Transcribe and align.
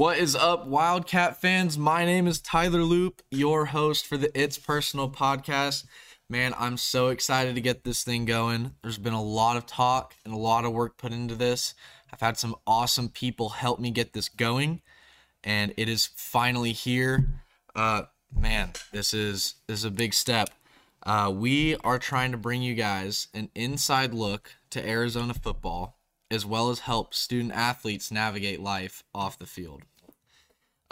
What 0.00 0.16
is 0.16 0.34
up, 0.34 0.66
Wildcat 0.66 1.42
fans? 1.42 1.76
My 1.76 2.06
name 2.06 2.26
is 2.26 2.40
Tyler 2.40 2.82
Loop, 2.82 3.20
your 3.30 3.66
host 3.66 4.06
for 4.06 4.16
the 4.16 4.30
It's 4.34 4.56
Personal 4.56 5.10
podcast. 5.10 5.84
Man, 6.26 6.54
I'm 6.58 6.78
so 6.78 7.08
excited 7.08 7.54
to 7.54 7.60
get 7.60 7.84
this 7.84 8.02
thing 8.02 8.24
going. 8.24 8.76
There's 8.80 8.96
been 8.96 9.12
a 9.12 9.22
lot 9.22 9.58
of 9.58 9.66
talk 9.66 10.14
and 10.24 10.32
a 10.32 10.38
lot 10.38 10.64
of 10.64 10.72
work 10.72 10.96
put 10.96 11.12
into 11.12 11.34
this. 11.34 11.74
I've 12.10 12.20
had 12.22 12.38
some 12.38 12.56
awesome 12.66 13.10
people 13.10 13.50
help 13.50 13.78
me 13.78 13.90
get 13.90 14.14
this 14.14 14.30
going, 14.30 14.80
and 15.44 15.74
it 15.76 15.86
is 15.86 16.08
finally 16.16 16.72
here. 16.72 17.28
Uh, 17.76 18.04
man, 18.34 18.72
this 18.92 19.12
is 19.12 19.56
this 19.66 19.80
is 19.80 19.84
a 19.84 19.90
big 19.90 20.14
step. 20.14 20.48
Uh, 21.02 21.30
we 21.30 21.76
are 21.84 21.98
trying 21.98 22.32
to 22.32 22.38
bring 22.38 22.62
you 22.62 22.74
guys 22.74 23.28
an 23.34 23.50
inside 23.54 24.14
look 24.14 24.54
to 24.70 24.82
Arizona 24.82 25.34
football, 25.34 25.98
as 26.30 26.46
well 26.46 26.70
as 26.70 26.78
help 26.78 27.12
student 27.12 27.52
athletes 27.52 28.10
navigate 28.10 28.62
life 28.62 29.02
off 29.14 29.38
the 29.38 29.44
field. 29.44 29.82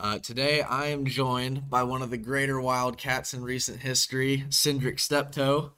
Uh, 0.00 0.16
today, 0.20 0.62
I 0.62 0.86
am 0.86 1.06
joined 1.06 1.68
by 1.68 1.82
one 1.82 2.02
of 2.02 2.10
the 2.10 2.16
greater 2.16 2.60
Wildcats 2.60 3.34
in 3.34 3.42
recent 3.42 3.80
history, 3.80 4.44
Syndric 4.48 5.00
Steptoe. 5.00 5.72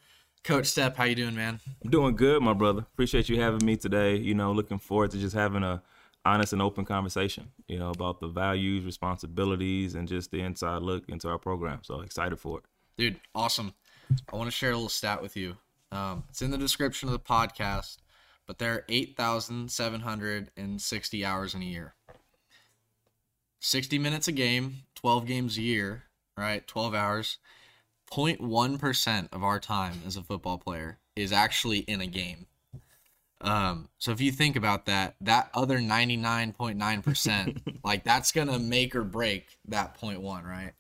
Coach 0.44 0.66
Step, 0.66 0.96
how 0.96 1.04
you 1.04 1.14
doing, 1.14 1.34
man? 1.34 1.58
I'm 1.82 1.90
doing 1.90 2.16
good, 2.16 2.42
my 2.42 2.52
brother. 2.52 2.80
Appreciate 2.80 3.30
you 3.30 3.40
having 3.40 3.64
me 3.64 3.78
today. 3.78 4.16
You 4.16 4.34
know, 4.34 4.52
looking 4.52 4.78
forward 4.78 5.12
to 5.12 5.18
just 5.18 5.34
having 5.34 5.62
a 5.62 5.82
honest 6.26 6.52
and 6.52 6.60
open 6.60 6.84
conversation. 6.84 7.50
You 7.66 7.78
know, 7.78 7.88
about 7.88 8.20
the 8.20 8.28
values, 8.28 8.84
responsibilities, 8.84 9.94
and 9.94 10.06
just 10.06 10.30
the 10.30 10.40
inside 10.40 10.82
look 10.82 11.08
into 11.08 11.30
our 11.30 11.38
program. 11.38 11.80
So 11.82 12.00
excited 12.00 12.38
for 12.38 12.58
it, 12.58 12.64
dude. 12.98 13.18
Awesome. 13.34 13.72
I 14.30 14.36
want 14.36 14.48
to 14.48 14.56
share 14.56 14.72
a 14.72 14.74
little 14.74 14.90
stat 14.90 15.22
with 15.22 15.34
you. 15.34 15.56
Um, 15.92 16.24
it's 16.28 16.42
in 16.42 16.50
the 16.50 16.58
description 16.58 17.08
of 17.08 17.14
the 17.14 17.20
podcast, 17.20 17.96
but 18.46 18.58
there 18.58 18.74
are 18.74 18.84
8,760 18.86 21.24
hours 21.24 21.54
in 21.54 21.62
a 21.62 21.64
year. 21.64 21.94
60 23.60 23.98
minutes 23.98 24.28
a 24.28 24.32
game, 24.32 24.78
12 24.96 25.26
games 25.26 25.58
a 25.58 25.62
year, 25.62 26.04
right? 26.36 26.66
12 26.66 26.94
hours. 26.94 27.38
0.1% 28.10 29.28
of 29.32 29.44
our 29.44 29.60
time 29.60 30.02
as 30.04 30.16
a 30.16 30.22
football 30.22 30.58
player 30.58 30.98
is 31.14 31.32
actually 31.32 31.80
in 31.80 32.00
a 32.00 32.06
game. 32.06 32.46
Um, 33.40 33.88
so 33.98 34.10
if 34.10 34.20
you 34.20 34.32
think 34.32 34.56
about 34.56 34.86
that, 34.86 35.14
that 35.20 35.50
other 35.54 35.78
99.9%, 35.78 37.78
like 37.84 38.04
that's 38.04 38.32
going 38.32 38.48
to 38.48 38.58
make 38.58 38.96
or 38.96 39.04
break 39.04 39.58
that 39.68 39.98
0.1, 40.00 40.44
right? 40.44 40.72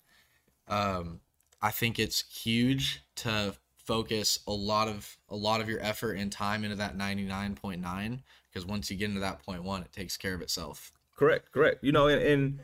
Um, 0.68 1.20
I 1.62 1.70
think 1.70 1.98
it's 1.98 2.22
huge 2.22 3.02
to 3.16 3.54
focus 3.76 4.40
a 4.46 4.52
lot 4.52 4.88
of 4.88 5.16
a 5.28 5.36
lot 5.36 5.60
of 5.60 5.68
your 5.68 5.82
effort 5.82 6.12
and 6.12 6.30
time 6.30 6.62
into 6.62 6.76
that 6.76 6.96
99.9 6.96 8.20
because 8.48 8.64
once 8.64 8.88
you 8.88 8.96
get 8.96 9.08
into 9.08 9.18
that 9.18 9.44
point 9.44 9.64
one 9.64 9.82
it 9.82 9.90
takes 9.90 10.16
care 10.16 10.32
of 10.32 10.42
itself 10.42 10.92
correct 11.16 11.50
correct 11.50 11.82
you 11.82 11.90
know 11.90 12.06
and, 12.06 12.22
and 12.22 12.60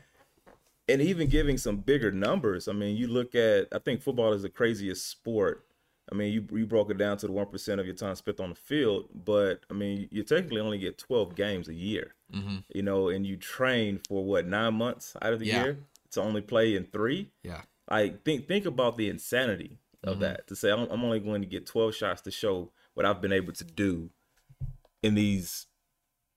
and 0.87 1.01
even 1.01 1.27
giving 1.27 1.57
some 1.57 1.77
bigger 1.77 2.11
numbers 2.11 2.67
i 2.67 2.71
mean 2.71 2.95
you 2.95 3.07
look 3.07 3.35
at 3.35 3.67
i 3.73 3.79
think 3.79 4.01
football 4.01 4.33
is 4.33 4.41
the 4.41 4.49
craziest 4.49 5.09
sport 5.09 5.65
i 6.11 6.15
mean 6.15 6.31
you, 6.33 6.45
you 6.57 6.65
broke 6.65 6.89
it 6.89 6.97
down 6.97 7.17
to 7.17 7.27
the 7.27 7.33
1% 7.33 7.79
of 7.79 7.85
your 7.85 7.95
time 7.95 8.15
spent 8.15 8.39
on 8.39 8.49
the 8.49 8.55
field 8.55 9.05
but 9.13 9.61
i 9.69 9.73
mean 9.73 10.07
you 10.11 10.23
technically 10.23 10.61
only 10.61 10.77
get 10.77 10.97
12 10.97 11.35
games 11.35 11.67
a 11.67 11.73
year 11.73 12.13
mm-hmm. 12.33 12.57
you 12.73 12.81
know 12.81 13.09
and 13.09 13.25
you 13.25 13.37
train 13.37 13.99
for 14.07 14.23
what 14.23 14.47
nine 14.47 14.73
months 14.73 15.15
out 15.21 15.33
of 15.33 15.39
the 15.39 15.47
yeah. 15.47 15.63
year 15.63 15.79
to 16.11 16.21
only 16.21 16.41
play 16.41 16.75
in 16.75 16.85
three 16.85 17.29
yeah 17.43 17.61
like 17.89 18.23
think 18.23 18.47
think 18.47 18.65
about 18.65 18.97
the 18.97 19.09
insanity 19.09 19.77
of 20.03 20.13
mm-hmm. 20.13 20.21
that 20.21 20.47
to 20.47 20.55
say 20.55 20.71
I'm, 20.71 20.87
I'm 20.89 21.03
only 21.03 21.19
going 21.19 21.41
to 21.41 21.47
get 21.47 21.65
12 21.65 21.95
shots 21.95 22.21
to 22.21 22.31
show 22.31 22.71
what 22.93 23.05
I've 23.05 23.21
been 23.21 23.31
able 23.31 23.53
to 23.53 23.63
do 23.63 24.09
in 25.03 25.15
these 25.15 25.67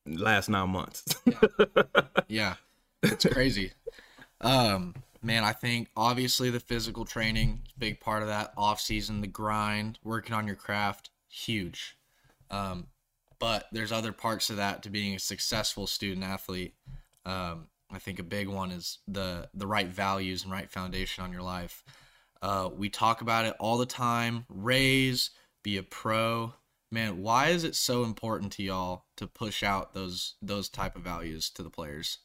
last 0.06 0.48
nine 0.48 0.70
months. 0.70 1.04
yeah. 1.26 1.64
yeah. 2.28 2.54
It's 3.02 3.24
crazy. 3.24 3.72
Um, 4.40 4.94
man, 5.22 5.44
I 5.44 5.52
think 5.52 5.88
obviously 5.96 6.50
the 6.50 6.60
physical 6.60 7.04
training, 7.04 7.62
big 7.78 8.00
part 8.00 8.22
of 8.22 8.28
that 8.28 8.52
off 8.56 8.80
season, 8.80 9.20
the 9.20 9.26
grind, 9.26 9.98
working 10.02 10.34
on 10.34 10.46
your 10.46 10.56
craft, 10.56 11.10
huge. 11.28 11.96
Um, 12.50 12.88
but 13.38 13.66
there's 13.72 13.92
other 13.92 14.12
parts 14.12 14.50
of 14.50 14.56
that 14.56 14.82
to 14.82 14.90
being 14.90 15.14
a 15.14 15.18
successful 15.18 15.86
student 15.86 16.24
athlete. 16.24 16.74
Um, 17.24 17.68
I 17.92 17.98
think 17.98 18.18
a 18.18 18.24
big 18.24 18.48
one 18.48 18.70
is 18.70 18.98
the 19.08 19.48
the 19.54 19.66
right 19.66 19.88
values 19.88 20.44
and 20.44 20.52
right 20.52 20.70
foundation 20.70 21.24
on 21.24 21.32
your 21.32 21.42
life. 21.42 21.82
Uh, 22.42 22.70
we 22.74 22.88
talk 22.88 23.20
about 23.20 23.44
it 23.44 23.56
all 23.58 23.78
the 23.78 23.86
time. 23.86 24.46
Raise, 24.48 25.30
be 25.62 25.76
a 25.76 25.82
pro. 25.82 26.54
Man, 26.92 27.22
why 27.22 27.48
is 27.48 27.64
it 27.64 27.74
so 27.74 28.04
important 28.04 28.52
to 28.52 28.62
y'all 28.62 29.04
to 29.16 29.26
push 29.26 29.62
out 29.62 29.94
those 29.94 30.34
those 30.40 30.68
type 30.68 30.96
of 30.96 31.02
values 31.02 31.50
to 31.50 31.62
the 31.62 31.70
players? 31.70 32.18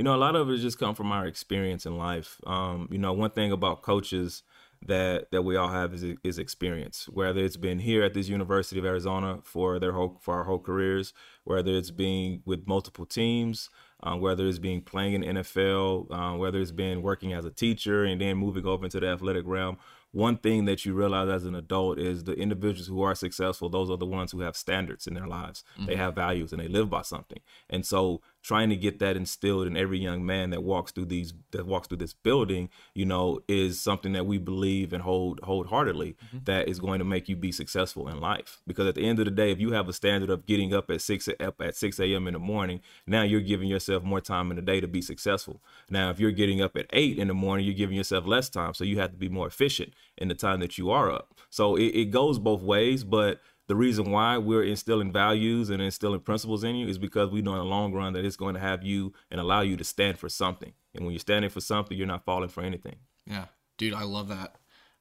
You 0.00 0.04
know, 0.04 0.14
a 0.14 0.16
lot 0.16 0.34
of 0.34 0.48
it 0.48 0.56
just 0.56 0.78
come 0.78 0.94
from 0.94 1.12
our 1.12 1.26
experience 1.26 1.84
in 1.84 1.98
life. 1.98 2.40
Um, 2.46 2.88
you 2.90 2.96
know, 2.96 3.12
one 3.12 3.32
thing 3.32 3.52
about 3.52 3.82
coaches 3.82 4.42
that 4.86 5.30
that 5.30 5.42
we 5.42 5.56
all 5.56 5.68
have 5.68 5.92
is 5.92 6.02
is 6.24 6.38
experience. 6.38 7.06
Whether 7.12 7.44
it's 7.44 7.58
been 7.58 7.80
here 7.80 8.02
at 8.02 8.14
this 8.14 8.26
University 8.26 8.80
of 8.80 8.86
Arizona 8.86 9.40
for 9.42 9.78
their 9.78 9.92
whole 9.92 10.16
for 10.22 10.36
our 10.36 10.44
whole 10.44 10.58
careers, 10.58 11.12
whether 11.44 11.72
it's 11.72 11.90
being 11.90 12.40
with 12.46 12.66
multiple 12.66 13.04
teams, 13.04 13.68
uh, 14.02 14.16
whether 14.16 14.46
it's 14.46 14.58
being 14.58 14.80
playing 14.80 15.22
in 15.22 15.36
NFL, 15.36 16.10
uh, 16.10 16.38
whether 16.38 16.58
it's 16.58 16.72
been 16.72 17.02
working 17.02 17.34
as 17.34 17.44
a 17.44 17.50
teacher 17.50 18.02
and 18.02 18.22
then 18.22 18.38
moving 18.38 18.64
over 18.64 18.86
into 18.86 19.00
the 19.00 19.06
athletic 19.06 19.46
realm, 19.46 19.76
one 20.12 20.38
thing 20.38 20.64
that 20.64 20.84
you 20.84 20.94
realize 20.94 21.28
as 21.28 21.44
an 21.44 21.54
adult 21.54 21.98
is 21.98 22.24
the 22.24 22.32
individuals 22.32 22.88
who 22.88 23.02
are 23.02 23.14
successful, 23.14 23.68
those 23.68 23.90
are 23.90 23.96
the 23.96 24.06
ones 24.06 24.32
who 24.32 24.40
have 24.40 24.56
standards 24.56 25.06
in 25.06 25.14
their 25.14 25.28
lives. 25.28 25.62
Mm-hmm. 25.74 25.86
They 25.86 25.96
have 25.96 26.14
values 26.14 26.52
and 26.52 26.60
they 26.60 26.68
live 26.68 26.90
by 26.90 27.02
something. 27.02 27.40
And 27.68 27.86
so 27.86 28.20
trying 28.42 28.70
to 28.70 28.76
get 28.76 28.98
that 28.98 29.16
instilled 29.16 29.66
in 29.66 29.76
every 29.76 29.98
young 29.98 30.24
man 30.24 30.50
that 30.50 30.62
walks 30.62 30.92
through 30.92 31.04
these 31.06 31.34
that 31.50 31.66
walks 31.66 31.88
through 31.88 31.98
this 31.98 32.14
building, 32.14 32.68
you 32.94 33.04
know, 33.04 33.40
is 33.48 33.80
something 33.80 34.12
that 34.12 34.26
we 34.26 34.38
believe 34.38 34.92
and 34.92 35.02
hold 35.02 35.40
wholeheartedly 35.42 36.16
mm-hmm. 36.26 36.38
that 36.44 36.68
is 36.68 36.78
going 36.78 36.98
to 36.98 37.04
make 37.04 37.28
you 37.28 37.36
be 37.36 37.52
successful 37.52 38.08
in 38.08 38.20
life. 38.20 38.60
Because 38.66 38.86
at 38.86 38.94
the 38.94 39.06
end 39.06 39.18
of 39.18 39.26
the 39.26 39.30
day, 39.30 39.50
if 39.50 39.60
you 39.60 39.72
have 39.72 39.88
a 39.88 39.92
standard 39.92 40.30
of 40.30 40.46
getting 40.46 40.72
up 40.72 40.90
at 40.90 41.00
six 41.00 41.28
up 41.40 41.60
at 41.60 41.76
six 41.76 42.00
a.m. 42.00 42.26
in 42.26 42.34
the 42.34 42.38
morning, 42.38 42.80
now 43.06 43.22
you're 43.22 43.40
giving 43.40 43.68
yourself 43.68 44.02
more 44.02 44.20
time 44.20 44.50
in 44.50 44.56
the 44.56 44.62
day 44.62 44.80
to 44.80 44.88
be 44.88 45.02
successful. 45.02 45.60
Now, 45.90 46.10
if 46.10 46.18
you're 46.18 46.30
getting 46.30 46.62
up 46.62 46.76
at 46.76 46.86
eight 46.92 47.18
in 47.18 47.28
the 47.28 47.34
morning, 47.34 47.66
you're 47.66 47.74
giving 47.74 47.96
yourself 47.96 48.26
less 48.26 48.48
time, 48.48 48.74
so 48.74 48.84
you 48.84 48.98
have 48.98 49.10
to 49.12 49.16
be 49.18 49.28
more 49.28 49.46
efficient 49.46 49.92
in 50.16 50.28
the 50.28 50.34
time 50.34 50.60
that 50.60 50.78
you 50.78 50.90
are 50.90 51.10
up. 51.10 51.34
So 51.50 51.76
it, 51.76 51.94
it 51.94 52.10
goes 52.10 52.38
both 52.38 52.62
ways, 52.62 53.04
but 53.04 53.40
the 53.70 53.76
reason 53.76 54.10
why 54.10 54.36
we're 54.36 54.64
instilling 54.64 55.12
values 55.12 55.70
and 55.70 55.80
instilling 55.80 56.18
principles 56.18 56.64
in 56.64 56.74
you 56.74 56.88
is 56.88 56.98
because 56.98 57.30
we 57.30 57.40
know 57.40 57.52
in 57.52 57.58
the 57.58 57.64
long 57.64 57.92
run 57.92 58.14
that 58.14 58.24
it's 58.24 58.34
going 58.34 58.54
to 58.54 58.60
have 58.60 58.82
you 58.82 59.12
and 59.30 59.40
allow 59.40 59.60
you 59.60 59.76
to 59.76 59.84
stand 59.84 60.18
for 60.18 60.28
something. 60.28 60.72
And 60.92 61.04
when 61.04 61.12
you're 61.12 61.20
standing 61.20 61.50
for 61.50 61.60
something, 61.60 61.96
you're 61.96 62.04
not 62.04 62.24
falling 62.24 62.48
for 62.48 62.64
anything. 62.64 62.96
Yeah, 63.26 63.44
dude, 63.78 63.94
I 63.94 64.02
love 64.02 64.26
that. 64.26 64.56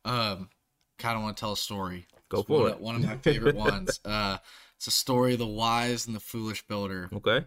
Um, 0.05 0.49
kind 0.99 1.17
of 1.17 1.23
want 1.23 1.35
to 1.35 1.41
tell 1.41 1.53
a 1.53 1.57
story. 1.57 2.05
Go 2.29 2.41
it's 2.41 2.47
for 2.47 2.59
one 2.59 2.67
it. 2.67 2.73
Of, 2.75 2.79
one 2.79 2.95
of 2.97 3.03
my 3.05 3.17
favorite 3.17 3.55
ones. 3.55 3.99
Uh, 4.05 4.37
it's 4.77 4.85
a 4.85 4.91
story 4.91 5.33
of 5.33 5.39
the 5.39 5.47
wise 5.47 6.05
and 6.05 6.15
the 6.15 6.19
foolish 6.19 6.61
builder. 6.67 7.09
Okay. 7.11 7.43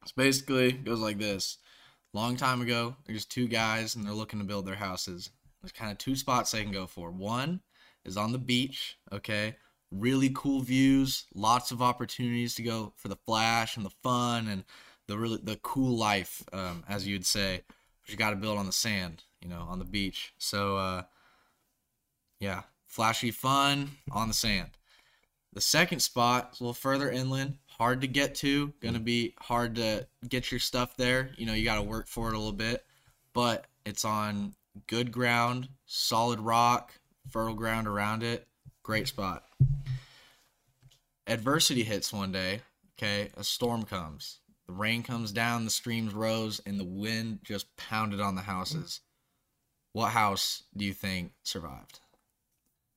It's 0.00 0.12
basically 0.12 0.72
goes 0.72 1.00
like 1.00 1.18
this. 1.18 1.58
Long 2.14 2.34
time 2.34 2.62
ago, 2.62 2.96
there's 3.04 3.26
two 3.26 3.46
guys 3.46 3.94
and 3.94 4.06
they're 4.06 4.14
looking 4.14 4.38
to 4.38 4.46
build 4.46 4.64
their 4.64 4.76
houses. 4.76 5.28
There's 5.60 5.72
kind 5.72 5.92
of 5.92 5.98
two 5.98 6.16
spots 6.16 6.50
they 6.50 6.62
can 6.62 6.72
go 6.72 6.86
for. 6.86 7.10
One 7.10 7.60
is 8.06 8.16
on 8.16 8.32
the 8.32 8.38
beach, 8.38 8.96
okay? 9.12 9.56
Really 9.92 10.30
cool 10.34 10.60
views, 10.60 11.26
lots 11.34 11.70
of 11.70 11.82
opportunities 11.82 12.54
to 12.54 12.62
go 12.62 12.94
for 12.96 13.08
the 13.08 13.16
flash 13.16 13.76
and 13.76 13.84
the 13.84 13.92
fun 14.02 14.48
and 14.48 14.64
the 15.06 15.18
really 15.18 15.38
the 15.42 15.56
cool 15.56 15.96
life, 15.96 16.42
um, 16.52 16.82
as 16.88 17.06
you'd 17.06 17.26
say. 17.26 17.62
You 18.06 18.16
got 18.16 18.30
to 18.30 18.36
build 18.36 18.58
on 18.58 18.66
the 18.66 18.72
sand, 18.72 19.22
you 19.42 19.48
know, 19.48 19.66
on 19.68 19.78
the 19.78 19.84
beach. 19.84 20.32
So, 20.38 20.76
uh, 20.76 21.02
yeah, 22.40 22.62
flashy 22.86 23.30
fun 23.30 23.90
on 24.10 24.28
the 24.28 24.34
sand. 24.34 24.70
The 25.52 25.60
second 25.60 26.00
spot 26.00 26.50
is 26.52 26.60
a 26.60 26.64
little 26.64 26.74
further 26.74 27.10
inland, 27.10 27.58
hard 27.66 28.00
to 28.00 28.06
get 28.06 28.34
to, 28.36 28.72
gonna 28.80 29.00
be 29.00 29.34
hard 29.38 29.74
to 29.76 30.06
get 30.26 30.50
your 30.50 30.60
stuff 30.60 30.96
there. 30.96 31.30
You 31.36 31.44
know, 31.44 31.52
you 31.52 31.64
got 31.64 31.76
to 31.76 31.82
work 31.82 32.08
for 32.08 32.28
it 32.28 32.34
a 32.34 32.38
little 32.38 32.52
bit, 32.52 32.86
but 33.34 33.66
it's 33.84 34.04
on 34.04 34.54
good 34.86 35.12
ground, 35.12 35.68
solid 35.84 36.40
rock, 36.40 36.94
fertile 37.28 37.54
ground 37.54 37.86
around 37.86 38.22
it. 38.22 38.48
Great 38.82 39.08
spot. 39.08 39.44
Adversity 41.26 41.84
hits 41.84 42.12
one 42.12 42.32
day. 42.32 42.62
Okay, 42.98 43.30
a 43.36 43.44
storm 43.44 43.84
comes. 43.84 44.40
The 44.66 44.72
rain 44.72 45.02
comes 45.02 45.32
down, 45.32 45.64
the 45.64 45.70
streams 45.70 46.14
rose, 46.14 46.60
and 46.66 46.78
the 46.78 46.84
wind 46.84 47.40
just 47.42 47.76
pounded 47.76 48.20
on 48.20 48.34
the 48.34 48.42
houses. 48.42 49.00
What 49.92 50.10
house 50.10 50.62
do 50.76 50.84
you 50.84 50.94
think 50.94 51.32
survived? 51.42 52.00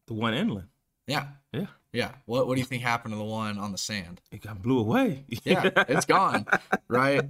The 0.08 0.14
one 0.14 0.34
inland. 0.34 0.68
Yeah. 1.08 1.28
Yeah. 1.52 1.68
Yeah. 1.92 2.12
What 2.26 2.48
What 2.48 2.56
do 2.56 2.62
you 2.62 2.66
think 2.66 2.84
happened 2.84 3.14
to 3.14 3.18
the 3.18 3.24
one 3.24 3.58
on 3.58 3.72
the 3.72 3.78
sand? 3.78 4.22
It 4.32 4.42
got 4.42 4.62
blew 4.62 4.80
away. 4.80 5.26
yeah, 5.44 5.70
it's 5.88 6.06
gone. 6.06 6.46
Right. 6.88 7.24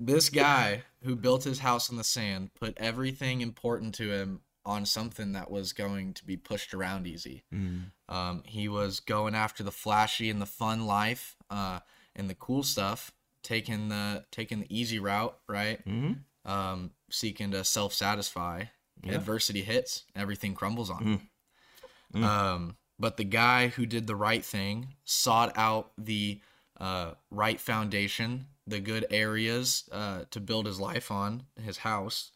This 0.00 0.28
guy 0.28 0.82
who 1.04 1.16
built 1.16 1.44
his 1.44 1.58
house 1.58 1.90
in 1.90 1.96
the 1.96 2.04
sand 2.04 2.50
put 2.54 2.74
everything 2.76 3.40
important 3.40 3.94
to 3.96 4.10
him 4.10 4.40
on 4.64 4.86
something 4.86 5.32
that 5.32 5.50
was 5.50 5.72
going 5.72 6.14
to 6.14 6.24
be 6.24 6.36
pushed 6.36 6.72
around 6.72 7.06
easy. 7.06 7.42
Mm. 7.52 7.84
Um, 8.08 8.42
he 8.46 8.68
was 8.68 9.00
going 9.00 9.34
after 9.34 9.62
the 9.62 9.72
flashy 9.72 10.30
and 10.30 10.40
the 10.40 10.46
fun 10.46 10.86
life 10.86 11.36
uh, 11.50 11.80
and 12.14 12.30
the 12.30 12.34
cool 12.34 12.62
stuff, 12.62 13.12
taking 13.42 13.88
the 13.88 14.24
taking 14.30 14.60
the 14.60 14.76
easy 14.76 14.98
route, 14.98 15.36
right? 15.48 15.84
Mm-hmm. 15.86 16.50
um, 16.50 16.90
seeking 17.10 17.50
to 17.50 17.64
self 17.64 17.92
satisfy, 17.92 18.64
adversity 19.06 19.62
hits, 19.62 20.04
everything 20.14 20.54
crumbles 20.54 20.90
on 20.90 21.04
him. 21.04 21.28
Mm. 22.14 22.24
Um, 22.24 22.76
but 22.98 23.16
the 23.16 23.24
guy 23.24 23.68
who 23.68 23.86
did 23.86 24.06
the 24.06 24.16
right 24.16 24.44
thing 24.44 24.94
sought 25.04 25.52
out 25.56 25.92
the 25.98 26.40
uh, 26.78 27.12
right 27.30 27.60
foundation, 27.60 28.46
the 28.66 28.80
good 28.80 29.06
areas 29.10 29.88
uh, 29.90 30.20
to 30.30 30.40
build 30.40 30.66
his 30.66 30.78
life 30.78 31.10
on, 31.10 31.44
his 31.60 31.78
house, 31.78 32.30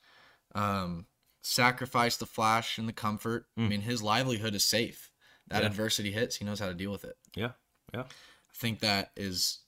um, 0.54 1.06
sacrificed 1.46 2.18
the 2.20 2.26
flash 2.26 2.76
and 2.78 2.88
the 2.88 2.92
comfort. 2.92 3.46
I 3.56 3.62
mean, 3.62 3.82
his 3.82 4.02
livelihood 4.02 4.54
is 4.54 4.64
safe. 4.64 5.10
That 5.48 5.62
Yeah. 5.62 5.68
adversity 5.68 6.10
hits, 6.10 6.36
he 6.36 6.44
knows 6.44 6.58
how 6.58 6.66
to 6.66 6.74
deal 6.74 6.90
with 6.90 7.04
it. 7.04 7.16
Yeah. 7.36 7.52
Yeah. 7.94 8.02
I 8.02 8.54
think 8.54 8.80
that 8.80 9.12
is 9.16 9.60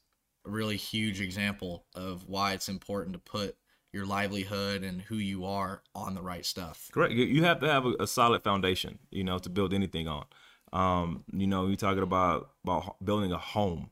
a 0.44 0.50
really 0.50 0.76
huge 0.76 1.20
example 1.20 1.86
of 1.94 2.26
why 2.28 2.52
it's 2.54 2.68
important 2.68 3.12
to 3.12 3.20
put 3.20 3.56
your 3.92 4.04
livelihood 4.04 4.82
and 4.82 5.02
who 5.02 5.16
you 5.16 5.44
are 5.44 5.82
on 5.94 6.14
the 6.14 6.20
right 6.22 6.44
stuff. 6.44 6.90
Correct. 6.92 7.12
You- 7.14 7.44
have 7.44 7.60
to 7.60 7.68
have 7.68 7.86
a, 7.86 7.94
a 8.00 8.06
solid 8.06 8.42
foundation, 8.42 8.98
you 9.10 9.22
know, 9.24 9.38
to 9.38 9.48
build 9.48 9.72
anything 9.72 10.08
on. 10.08 10.24
Um, 10.72 11.24
you 11.32 11.46
know, 11.46 11.66
you're 11.68 11.76
talking 11.76 12.02
about 12.02 12.50
about 12.64 13.02
building 13.02 13.32
a 13.32 13.38
home. 13.38 13.90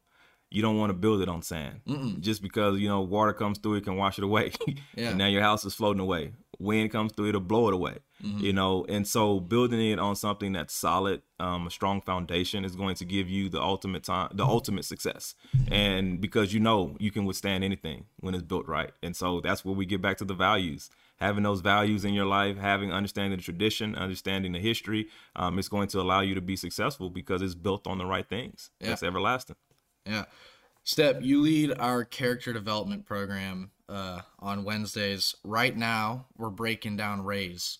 You 0.50 0.62
don't 0.62 0.78
want 0.78 0.90
to 0.90 0.94
build 0.94 1.22
it 1.22 1.28
on 1.28 1.42
sand, 1.42 1.80
just 2.20 2.40
because 2.42 2.78
you 2.78 2.88
know 2.88 3.00
water 3.00 3.32
comes 3.32 3.58
through, 3.58 3.74
it 3.76 3.84
can 3.84 3.96
wash 3.96 4.16
it 4.18 4.24
away, 4.24 4.52
Yeah. 4.94 5.08
and 5.10 5.18
now 5.18 5.26
your 5.26 5.42
house 5.42 5.64
is 5.64 5.74
floating 5.74 6.00
away. 6.00 6.32
Wind 6.58 6.90
comes 6.90 7.12
through, 7.12 7.28
it'll 7.28 7.40
blow 7.40 7.68
it 7.68 7.74
away. 7.74 7.98
You 8.38 8.52
know, 8.52 8.86
and 8.88 9.06
so 9.06 9.40
building 9.40 9.90
it 9.90 9.98
on 9.98 10.16
something 10.16 10.52
that's 10.52 10.74
solid, 10.74 11.20
um, 11.38 11.66
a 11.66 11.70
strong 11.70 12.00
foundation 12.00 12.64
is 12.64 12.74
going 12.74 12.94
to 12.96 13.04
give 13.04 13.28
you 13.28 13.48
the 13.50 13.60
ultimate 13.60 14.04
time, 14.04 14.30
the 14.32 14.44
ultimate 14.44 14.86
success. 14.86 15.34
And 15.70 16.20
because 16.20 16.54
you 16.54 16.60
know 16.60 16.96
you 16.98 17.10
can 17.10 17.26
withstand 17.26 17.62
anything 17.62 18.06
when 18.20 18.34
it's 18.34 18.42
built 18.42 18.66
right, 18.66 18.92
and 19.02 19.14
so 19.14 19.40
that's 19.42 19.64
where 19.64 19.74
we 19.74 19.84
get 19.84 20.00
back 20.00 20.16
to 20.18 20.24
the 20.24 20.34
values 20.34 20.90
having 21.16 21.42
those 21.42 21.60
values 21.60 22.04
in 22.04 22.14
your 22.14 22.26
life, 22.26 22.56
having 22.58 22.92
understanding 22.92 23.36
the 23.38 23.42
tradition, 23.42 23.94
understanding 23.94 24.52
the 24.52 24.58
history, 24.58 25.08
um, 25.34 25.58
it's 25.58 25.68
going 25.68 25.88
to 25.88 26.00
allow 26.00 26.20
you 26.20 26.34
to 26.34 26.40
be 26.40 26.56
successful 26.56 27.10
because 27.10 27.42
it's 27.42 27.54
built 27.54 27.86
on 27.86 27.98
the 27.98 28.06
right 28.06 28.28
things. 28.28 28.70
Yeah. 28.80 28.92
It's 28.92 29.02
everlasting. 29.02 29.56
Yeah. 30.04 30.24
Step, 30.86 31.18
you 31.20 31.42
lead 31.42 31.74
our 31.80 32.04
character 32.04 32.52
development 32.52 33.04
program 33.04 33.72
uh, 33.88 34.20
on 34.38 34.62
Wednesdays. 34.62 35.34
Right 35.42 35.76
now, 35.76 36.26
we're 36.38 36.48
breaking 36.48 36.96
down 36.96 37.24
Raise. 37.24 37.78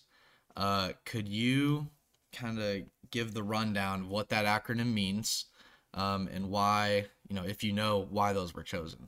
Uh, 0.57 0.89
could 1.05 1.25
you 1.25 1.87
kind 2.33 2.59
of 2.59 2.81
give 3.09 3.33
the 3.33 3.43
rundown 3.43 4.01
of 4.01 4.07
what 4.09 4.27
that 4.27 4.45
acronym 4.45 4.93
means 4.93 5.45
um, 5.93 6.27
and 6.33 6.49
why, 6.49 7.05
you 7.29 7.35
know, 7.35 7.45
if 7.45 7.63
you 7.63 7.71
know 7.71 8.05
why 8.09 8.33
those 8.33 8.53
were 8.53 8.61
chosen? 8.61 9.07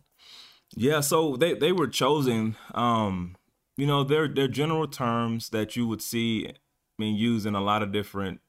Yeah, 0.78 1.01
so 1.01 1.36
they, 1.36 1.54
they 1.54 1.74
were 1.74 1.90
chosen. 1.90 2.56
Um, 2.74 3.36
you 3.75 3.86
know, 3.86 4.06
they're 4.06 4.30
they're 4.30 4.48
general 4.48 4.88
terms 4.88 5.50
that 5.50 5.75
you 5.75 5.86
would 5.86 6.01
see 6.01 6.54
being 6.98 7.18
used 7.18 7.46
in 7.46 7.54
a 7.54 7.62
lot 7.62 7.84
of 7.84 7.92
different 7.92 8.40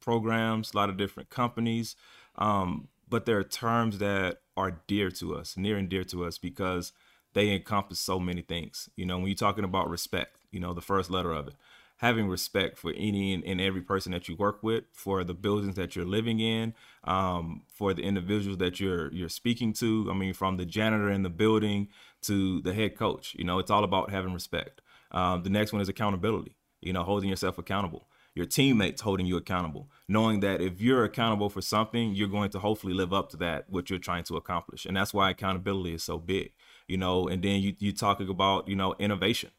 programs, 0.00 0.74
a 0.74 0.76
lot 0.76 0.90
of 0.90 0.98
different 0.98 1.30
companies. 1.30 1.96
Um, 2.36 2.88
but 3.08 3.26
there 3.26 3.38
are 3.38 3.44
terms 3.44 3.98
that 3.98 4.40
are 4.56 4.80
dear 4.86 5.10
to 5.12 5.36
us, 5.36 5.56
near 5.56 5.76
and 5.76 5.88
dear 5.88 6.04
to 6.04 6.24
us, 6.24 6.38
because 6.38 6.92
they 7.34 7.50
encompass 7.50 8.00
so 8.00 8.18
many 8.18 8.42
things. 8.42 8.88
You 8.96 9.06
know, 9.06 9.18
when 9.18 9.28
you're 9.28 9.36
talking 9.36 9.64
about 9.64 9.88
respect, 9.88 10.38
you 10.50 10.60
know, 10.60 10.72
the 10.74 10.80
first 10.80 11.10
letter 11.10 11.32
of 11.32 11.48
it, 11.48 11.54
having 11.98 12.28
respect 12.28 12.78
for 12.78 12.92
any 12.96 13.34
and, 13.34 13.60
every 13.60 13.80
person 13.80 14.12
that 14.12 14.28
you 14.28 14.36
work 14.36 14.62
with, 14.62 14.84
for 14.92 15.24
the 15.24 15.34
buildings 15.34 15.76
that 15.76 15.94
you're 15.94 16.04
living 16.04 16.40
in, 16.40 16.74
um, 17.04 17.62
for 17.68 17.92
the 17.92 18.02
individuals 18.02 18.58
that 18.58 18.80
you're 18.80 19.12
you're 19.12 19.28
speaking 19.28 19.72
to. 19.74 20.08
I 20.10 20.14
mean, 20.14 20.32
from 20.32 20.56
the 20.56 20.64
janitor 20.64 21.10
in 21.10 21.22
the 21.22 21.30
building 21.30 21.88
to 22.22 22.60
the 22.62 22.72
head 22.72 22.96
coach. 22.96 23.34
You 23.38 23.44
know, 23.44 23.58
it's 23.58 23.70
all 23.70 23.84
about 23.84 24.10
having 24.10 24.32
respect. 24.32 24.80
Um, 25.12 25.42
the 25.42 25.50
next 25.50 25.72
one 25.72 25.82
is 25.82 25.88
accountability. 25.88 26.56
You 26.80 26.92
know, 26.92 27.02
holding 27.02 27.28
yourself 27.28 27.58
accountable. 27.58 28.07
Your 28.38 28.46
teammates 28.46 29.00
holding 29.00 29.26
you 29.26 29.36
accountable, 29.36 29.90
knowing 30.06 30.38
that 30.40 30.60
if 30.60 30.80
you're 30.80 31.02
accountable 31.02 31.48
for 31.48 31.60
something, 31.60 32.14
you're 32.14 32.28
going 32.28 32.50
to 32.50 32.60
hopefully 32.60 32.94
live 32.94 33.12
up 33.12 33.30
to 33.30 33.36
that 33.38 33.68
what 33.68 33.90
you're 33.90 33.98
trying 33.98 34.22
to 34.24 34.36
accomplish, 34.36 34.86
and 34.86 34.96
that's 34.96 35.12
why 35.12 35.28
accountability 35.28 35.92
is 35.92 36.04
so 36.04 36.18
big. 36.18 36.52
You 36.86 36.98
know, 36.98 37.26
and 37.26 37.42
then 37.42 37.60
you 37.60 37.74
you 37.80 37.90
talking 37.90 38.28
about 38.28 38.68
you 38.68 38.76
know 38.76 38.94
innovation. 39.00 39.50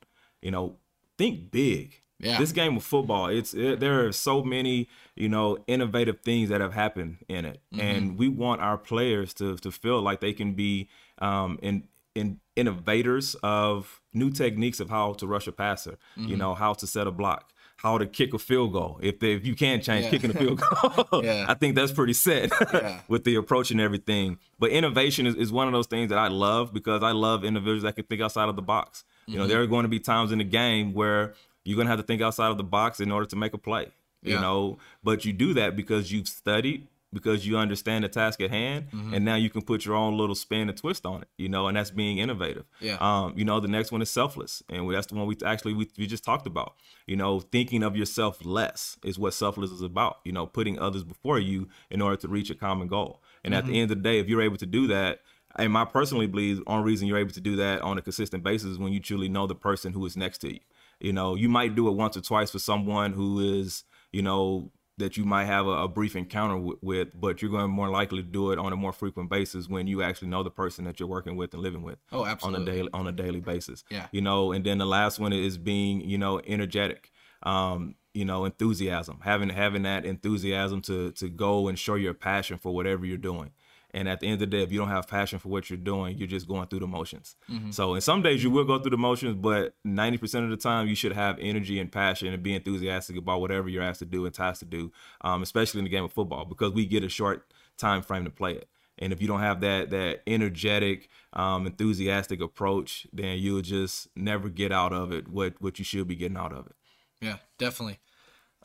You 0.42 0.52
know, 0.52 0.78
think 1.18 1.52
big. 1.52 2.02
Yeah. 2.20 2.38
This 2.38 2.54
game 2.54 2.78
of 2.78 2.84
football, 2.86 3.28
it's 3.28 3.54
it, 3.54 3.82
there 3.82 4.06
are 4.06 4.14
so 4.14 4.44
many 4.46 4.88
you 5.14 5.28
know 5.28 5.58
innovative 5.68 6.22
things 6.22 6.48
that 6.48 6.62
have 6.62 6.74
happened 6.74 7.18
in 7.28 7.44
it, 7.44 7.60
and 7.78 8.18
we 8.18 8.30
want 8.30 8.62
our 8.62 8.78
players 8.78 9.34
to 9.36 9.58
to 9.58 9.72
feel 9.72 10.02
like 10.02 10.22
they 10.22 10.32
can 10.32 10.54
be 10.54 10.88
um, 11.18 11.60
in 11.62 11.84
in 12.16 12.40
innovators 12.56 13.36
of 13.44 14.02
new 14.14 14.32
techniques 14.32 14.80
of 14.80 14.90
how 14.90 15.12
to 15.14 15.28
rush 15.28 15.48
a 15.48 15.52
passer. 15.52 15.98
You 16.16 16.38
know, 16.38 16.56
how 16.56 16.74
to 16.76 16.88
set 16.88 17.08
a 17.08 17.12
block. 17.12 17.52
How 17.82 17.98
to 17.98 18.06
kick 18.06 18.34
a 18.34 18.40
field 18.40 18.74
goal 18.74 19.00
if 19.02 19.20
they, 19.20 19.34
if 19.34 19.46
you 19.46 19.56
can 19.56 19.82
change 19.82 20.04
Yeah. 20.06 20.10
kicking 20.12 20.32
a 20.32 20.34
field 20.34 20.62
goal, 21.12 21.24
Yeah. 21.24 21.46
I 21.48 21.54
think 21.54 21.76
that's 21.76 21.94
pretty 21.94 22.14
set 22.14 22.52
Yeah. 22.74 23.00
with 23.08 23.24
the 23.24 23.36
approach 23.36 23.72
and 23.72 23.80
everything. 23.80 24.38
But 24.60 24.72
innovation 24.72 25.26
is, 25.26 25.36
is 25.36 25.52
one 25.52 25.68
of 25.68 25.74
those 25.74 25.88
things 25.88 26.10
that 26.10 26.18
I 26.18 26.28
love 26.28 26.74
because 26.74 27.04
I 27.04 27.12
love 27.12 27.46
individuals 27.46 27.84
that 27.84 27.96
can 27.96 28.04
think 28.06 28.22
outside 28.22 28.50
of 28.50 28.58
the 28.58 28.62
box. 28.62 29.06
You 29.28 29.36
know, 29.36 29.44
mm-hmm. 29.44 29.50
there 29.50 29.62
are 29.62 29.68
going 29.68 29.84
to 29.84 29.90
be 29.90 30.00
times 30.00 30.32
in 30.34 30.40
the 30.40 30.44
game 30.44 30.94
where 30.94 31.36
you're 31.64 31.76
going 31.76 31.86
to 31.88 31.92
have 31.92 32.00
to 32.00 32.06
think 32.06 32.22
outside 32.22 32.50
of 32.52 32.58
the 32.58 32.64
box 32.64 33.00
in 33.00 33.12
order 33.12 33.26
to 33.28 33.36
make 33.36 33.54
a 33.54 33.58
play. 33.58 33.88
You 34.22 34.38
know, 34.38 34.78
but 35.02 35.24
you 35.24 35.32
do 35.32 35.54
that 35.54 35.78
because 35.78 36.12
you've 36.12 36.28
studied, 36.28 36.86
because 37.12 37.46
you 37.46 37.58
understand 37.58 38.04
the 38.04 38.10
task 38.10 38.42
at 38.42 38.50
hand, 38.52 38.88
and 39.14 39.26
now 39.26 39.36
you 39.36 39.50
can 39.50 39.62
put 39.62 39.86
your 39.86 39.96
own 39.96 40.18
little 40.18 40.36
spin 40.36 40.70
and 40.70 40.78
twist 40.78 41.06
on 41.06 41.22
it. 41.22 41.28
You 41.38 41.50
know, 41.50 41.68
and 41.68 41.78
that's 41.78 41.92
being 41.92 42.20
innovative. 42.20 42.66
Yeah. 42.80 42.98
Um, 43.00 43.34
you 43.36 43.46
know, 43.46 43.60
the 43.60 43.68
next 43.68 43.92
one 43.92 44.02
is 44.02 44.10
selfless, 44.10 44.62
and 44.70 44.92
that's 44.94 45.08
the 45.08 45.16
one 45.16 45.28
we 45.28 45.38
actually 45.46 45.74
we, 45.74 45.90
we 45.98 46.08
just 46.08 46.24
talked 46.24 46.48
about. 46.48 46.76
You 47.08 47.16
know, 47.16 47.40
thinking 47.40 47.84
of 47.84 47.96
yourself 47.96 48.46
less 48.46 48.98
is 49.04 49.18
what 49.18 49.34
selfless 49.34 49.72
is 49.72 49.82
about. 49.82 50.20
You 50.24 50.32
know, 50.32 50.46
putting 50.46 50.78
others 50.80 51.04
before 51.04 51.40
you 51.40 51.68
in 51.90 52.02
order 52.02 52.18
to 52.18 52.28
reach 52.28 52.50
a 52.50 52.56
common 52.56 52.88
goal. 52.88 53.22
And 53.44 53.56
at 53.56 53.66
the 53.66 53.80
end 53.80 53.90
of 53.90 53.98
the 53.98 54.04
day, 54.04 54.20
if 54.20 54.28
you're 54.28 54.42
able 54.42 54.58
to 54.58 54.66
do 54.66 54.88
that, 54.88 55.22
and 55.56 55.76
I 55.78 55.86
personally 55.86 56.28
believe 56.28 56.58
the 56.58 56.64
only 56.68 56.86
reason 56.86 57.08
you're 57.08 57.18
able 57.18 57.32
to 57.32 57.42
do 57.42 57.56
that 57.56 57.82
on 57.82 57.98
a 57.98 58.02
consistent 58.02 58.44
basis 58.44 58.72
is 58.72 58.78
when 58.78 58.94
you 58.94 59.00
truly 59.00 59.30
know 59.30 59.48
the 59.48 59.56
person 59.56 59.94
who 59.94 60.06
is 60.06 60.16
next 60.16 60.40
to 60.40 60.54
you. 60.54 60.60
You 61.00 61.14
know, 61.14 61.36
you 61.36 61.50
might 61.50 61.76
do 61.76 61.88
it 61.88 61.94
once 61.94 62.18
or 62.18 62.22
twice 62.22 62.52
for 62.52 62.60
someone 62.60 63.14
who 63.14 63.40
is, 63.40 63.84
you 64.12 64.22
know, 64.22 64.72
that 65.00 65.18
you 65.18 65.26
might 65.26 65.46
have 65.46 65.66
a, 65.66 65.72
a 65.72 65.88
brief 65.88 66.16
encounter 66.16 66.56
w- 66.56 66.78
with, 66.82 67.20
but 67.20 67.42
you're 67.42 67.52
going 67.52 67.64
to 67.64 67.68
more 67.68 67.90
likely 67.90 68.22
to 68.22 68.28
do 68.28 68.52
it 68.52 68.60
on 68.60 68.72
a 68.72 68.76
more 68.76 68.94
frequent 68.94 69.30
basis 69.30 69.68
when 69.68 69.88
you 69.88 70.04
actually 70.04 70.28
know 70.30 70.44
the 70.44 70.52
person 70.52 70.86
that 70.86 71.00
you're 71.00 71.10
working 71.10 71.36
with 71.36 71.54
and 71.54 71.64
living 71.64 71.82
with 71.82 71.98
Oh, 72.12 72.26
absolutely. 72.26 72.62
on 72.62 72.68
a 72.68 72.72
daily 72.72 72.90
on 72.94 73.08
a 73.08 73.12
daily 73.12 73.40
basis. 73.40 73.84
Yeah. 73.90 74.08
You 74.12 74.22
know, 74.22 74.52
and 74.52 74.64
then 74.66 74.78
the 74.78 74.86
last 74.86 75.20
one 75.20 75.34
is 75.34 75.58
being, 75.58 76.02
you 76.02 76.18
know, 76.18 76.40
energetic. 76.46 77.12
Um, 77.44 77.96
you 78.14 78.26
know, 78.26 78.44
enthusiasm, 78.44 79.20
having 79.24 79.50
having 79.50 79.84
that 79.84 80.04
enthusiasm 80.04 80.82
to 80.82 81.12
to 81.14 81.30
go 81.30 81.68
and 81.68 81.78
show 81.80 81.96
your 81.96 82.14
passion 82.14 82.58
for 82.58 82.74
whatever 82.74 83.06
you're 83.06 83.18
doing. 83.18 83.52
And 83.92 84.08
at 84.08 84.20
the 84.20 84.28
end 84.28 84.34
of 84.36 84.40
the 84.40 84.46
day, 84.46 84.62
if 84.62 84.72
you 84.72 84.78
don't 84.78 84.90
have 84.90 85.08
passion 85.08 85.40
for 85.40 85.50
what 85.50 85.70
you're 85.70 85.78
doing, 85.78 86.18
you're 86.18 86.28
just 86.28 86.48
going 86.48 86.68
through 86.68 86.82
the 86.82 86.88
motions. 86.88 87.36
So, 87.72 87.96
in 87.96 88.02
some 88.02 88.22
days 88.22 88.44
you 88.44 88.52
will 88.52 88.64
go 88.66 88.78
through 88.78 88.92
the 88.92 88.98
motions, 88.98 89.36
but 89.36 89.74
90% 89.86 90.44
of 90.44 90.52
the 90.52 90.58
time 90.58 90.88
you 90.88 90.96
should 90.96 91.14
have 91.14 91.38
energy 91.40 91.80
and 91.80 91.92
passion 91.92 92.32
and 92.32 92.44
be 92.44 92.54
enthusiastic 92.54 93.18
about 93.18 93.42
whatever 93.42 93.68
you're 93.68 93.82
asked 93.84 94.00
to 94.00 94.06
do 94.06 94.26
and 94.26 94.34
tasked 94.34 94.60
to 94.60 94.66
do, 94.66 94.92
um, 95.22 95.42
especially 95.42 95.80
in 95.80 95.86
the 95.86 95.90
game 95.90 96.04
of 96.04 96.14
football, 96.14 96.46
because 96.46 96.72
we 96.72 96.86
get 96.86 97.04
a 97.04 97.10
short 97.10 97.52
time 97.78 98.04
frame 98.04 98.26
to 98.26 98.30
play 98.30 98.54
it. 98.54 98.70
And 99.00 99.14
if 99.14 99.22
you 99.22 99.28
don't 99.28 99.40
have 99.40 99.62
that 99.62 99.90
that 99.90 100.22
energetic, 100.28 101.10
um, 101.34 101.66
enthusiastic 101.66 102.42
approach, 102.42 103.08
then 103.12 103.40
you'll 103.40 103.62
just 103.62 104.10
never 104.16 104.50
get 104.50 104.72
out 104.72 104.94
of 104.94 105.12
it 105.12 105.28
what 105.30 105.60
what 105.62 105.80
you 105.80 105.86
should 105.86 106.08
be 106.08 106.16
getting 106.16 106.38
out 106.38 106.52
of 106.52 106.68
it. 106.68 106.76
Yeah, 107.22 107.38
definitely. 107.58 108.00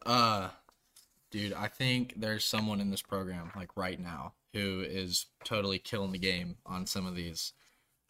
Uh 0.04 0.50
dude, 1.31 1.52
I 1.52 1.69
think 1.69 2.14
there's 2.16 2.45
someone 2.45 2.81
in 2.81 2.90
this 2.90 3.02
program 3.02 3.50
like 3.57 3.71
right 3.76 3.99
now 3.99 4.35
who 4.54 4.80
is 4.80 5.26
totally 5.44 5.78
killing 5.78 6.12
the 6.12 6.18
game 6.18 6.56
on 6.64 6.87
some 6.87 7.04
of 7.06 7.14
these. 7.14 7.52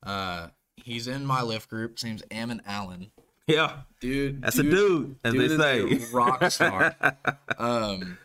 Uh 0.04 0.48
he's 0.76 1.08
in 1.08 1.26
my 1.26 1.42
lift 1.42 1.68
group. 1.68 1.94
His 1.94 2.04
name's 2.04 2.22
Ammon 2.30 2.62
Allen. 2.66 3.10
Yeah, 3.46 3.80
Dude, 4.00 4.40
that's 4.40 4.58
a 4.58 4.62
dude, 4.62 5.16
as 5.22 5.34
dude 5.34 5.50
they 5.60 5.98
say. 5.98 6.06
rock 6.14 6.50
star. 6.50 6.96
um, 7.58 8.16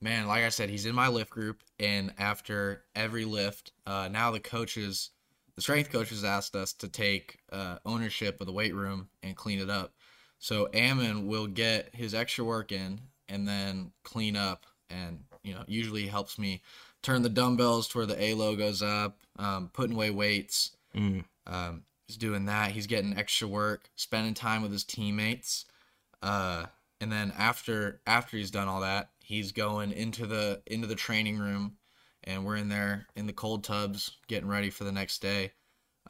man, 0.00 0.28
like 0.28 0.44
I 0.44 0.48
said, 0.50 0.70
he's 0.70 0.86
in 0.86 0.94
my 0.94 1.08
lift 1.08 1.30
group, 1.30 1.58
and 1.80 2.12
after 2.18 2.84
every 2.94 3.24
lift, 3.24 3.72
uh, 3.84 4.08
now 4.12 4.30
the 4.30 4.38
coaches, 4.38 5.10
the 5.56 5.62
strength 5.62 5.90
coaches, 5.90 6.22
asked 6.22 6.54
us 6.54 6.72
to 6.74 6.88
take 6.88 7.38
uh, 7.50 7.78
ownership 7.84 8.40
of 8.40 8.46
the 8.46 8.52
weight 8.52 8.74
room 8.74 9.08
and 9.24 9.34
clean 9.34 9.58
it 9.58 9.70
up. 9.70 9.92
So 10.38 10.68
Ammon 10.72 11.26
will 11.26 11.48
get 11.48 11.92
his 11.92 12.14
extra 12.14 12.44
work 12.44 12.70
in 12.70 13.00
and 13.28 13.48
then 13.48 13.90
clean 14.04 14.36
up, 14.36 14.66
and 14.88 15.24
you 15.42 15.54
know, 15.54 15.64
usually 15.66 16.06
helps 16.06 16.38
me 16.38 16.62
turn 17.02 17.22
the 17.22 17.28
dumbbells 17.28 17.88
to 17.88 17.98
where 17.98 18.06
the 18.06 18.22
A 18.22 18.34
goes 18.56 18.82
up, 18.82 19.18
um, 19.38 19.70
putting 19.72 19.96
away 19.96 20.10
weights. 20.10 20.72
Mm. 20.94 21.24
Um, 21.46 21.84
he's 22.06 22.16
doing 22.16 22.46
that. 22.46 22.72
He's 22.72 22.86
getting 22.86 23.16
extra 23.16 23.48
work, 23.48 23.88
spending 23.96 24.34
time 24.34 24.62
with 24.62 24.72
his 24.72 24.84
teammates. 24.84 25.66
Uh, 26.22 26.66
and 27.00 27.10
then 27.10 27.32
after 27.38 28.00
after 28.06 28.36
he's 28.36 28.50
done 28.50 28.68
all 28.68 28.80
that, 28.80 29.10
he's 29.20 29.52
going 29.52 29.92
into 29.92 30.26
the 30.26 30.60
into 30.66 30.86
the 30.86 30.94
training 30.94 31.38
room, 31.38 31.76
and 32.24 32.44
we're 32.44 32.56
in 32.56 32.68
there 32.68 33.06
in 33.16 33.26
the 33.26 33.32
cold 33.32 33.64
tubs 33.64 34.18
getting 34.28 34.48
ready 34.48 34.70
for 34.70 34.84
the 34.84 34.92
next 34.92 35.22
day. 35.22 35.52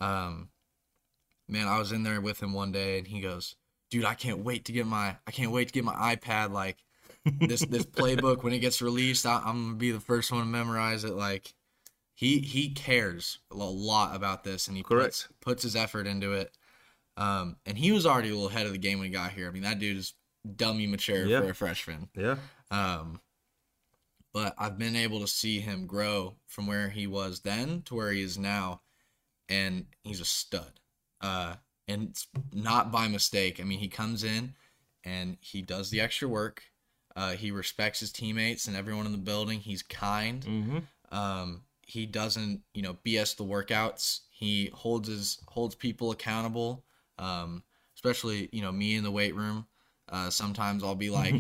Um, 0.00 0.49
man, 1.49 1.68
I 1.68 1.78
was 1.78 1.92
in 1.92 2.02
there 2.02 2.20
with 2.20 2.42
him 2.42 2.52
one 2.52 2.73
day, 2.73 2.99
and 2.99 3.06
he 3.06 3.20
goes, 3.20 3.54
"Dude, 3.90 4.04
I 4.04 4.14
can't 4.14 4.40
wait 4.40 4.64
to 4.64 4.73
get 4.73 4.87
my 4.87 5.16
I 5.26 5.30
can't 5.30 5.52
wait 5.52 5.68
to 5.68 5.75
get 5.75 5.85
my 5.85 6.16
iPad. 6.16 6.50
Like 6.50 6.78
this 7.24 7.64
this 7.66 7.84
playbook 7.84 8.42
when 8.42 8.52
it 8.52 8.60
gets 8.60 8.80
released, 8.82 9.26
I, 9.26 9.36
I'm 9.44 9.64
gonna 9.66 9.74
be 9.74 9.90
the 9.90 10.00
first 10.00 10.32
one 10.32 10.40
to 10.40 10.46
memorize 10.46 11.04
it. 11.04 11.14
Like 11.14 11.54
he 12.14 12.38
he 12.40 12.70
cares 12.70 13.38
a 13.50 13.56
lot 13.56 14.14
about 14.16 14.44
this, 14.44 14.68
and 14.68 14.76
he 14.76 14.82
Correct. 14.82 15.04
puts 15.06 15.28
puts 15.40 15.62
his 15.62 15.76
effort 15.76 16.06
into 16.06 16.32
it. 16.32 16.56
Um, 17.16 17.56
and 17.66 17.76
he 17.76 17.92
was 17.92 18.06
already 18.06 18.28
a 18.30 18.32
little 18.32 18.48
ahead 18.48 18.66
of 18.66 18.72
the 18.72 18.78
game 18.78 18.98
when 18.98 19.06
he 19.06 19.12
got 19.12 19.32
here. 19.32 19.46
I 19.48 19.50
mean, 19.50 19.64
that 19.64 19.78
dude 19.78 19.98
is 19.98 20.14
dummy 20.56 20.86
mature 20.86 21.26
Yeah. 21.26 21.40
for 21.42 21.50
a 21.50 21.54
freshman. 21.54 22.08
Yeah. 22.16 22.36
Um, 22.70 23.20
but 24.32 24.54
I've 24.56 24.78
been 24.78 24.96
able 24.96 25.20
to 25.20 25.26
see 25.26 25.60
him 25.60 25.86
grow 25.86 26.36
from 26.46 26.66
where 26.66 26.88
he 26.88 27.06
was 27.06 27.40
then 27.40 27.82
to 27.86 27.94
where 27.94 28.12
he 28.12 28.22
is 28.22 28.38
now, 28.38 28.80
and 29.48 29.86
he's 30.04 30.20
a 30.20 30.24
stud. 30.24 30.80
Uh, 31.20 31.56
and 31.88 32.04
it's 32.10 32.28
not 32.52 32.92
by 32.92 33.08
mistake. 33.08 33.60
I 33.60 33.64
mean, 33.64 33.80
he 33.80 33.88
comes 33.88 34.22
in 34.24 34.54
and 35.04 35.36
he 35.40 35.60
does 35.62 35.90
the 35.90 36.00
extra 36.00 36.28
work. 36.28 36.62
Uh, 37.20 37.32
he 37.32 37.50
respects 37.50 38.00
his 38.00 38.10
teammates 38.10 38.66
and 38.66 38.74
everyone 38.74 39.04
in 39.04 39.12
the 39.12 39.18
building. 39.18 39.60
He's 39.60 39.82
kind. 39.82 40.42
Mm-hmm. 40.42 40.78
Um, 41.14 41.62
he 41.86 42.06
doesn't, 42.06 42.62
you 42.72 42.80
know, 42.80 42.96
BS 43.04 43.36
the 43.36 43.44
workouts. 43.44 44.20
He 44.30 44.70
holds 44.72 45.06
his 45.06 45.38
holds 45.46 45.74
people 45.74 46.12
accountable. 46.12 46.82
Um, 47.18 47.62
especially, 47.94 48.48
you 48.52 48.62
know, 48.62 48.72
me 48.72 48.94
in 48.94 49.04
the 49.04 49.10
weight 49.10 49.34
room. 49.34 49.66
Uh, 50.08 50.30
sometimes 50.30 50.82
I'll 50.82 50.94
be 50.94 51.10
like, 51.10 51.34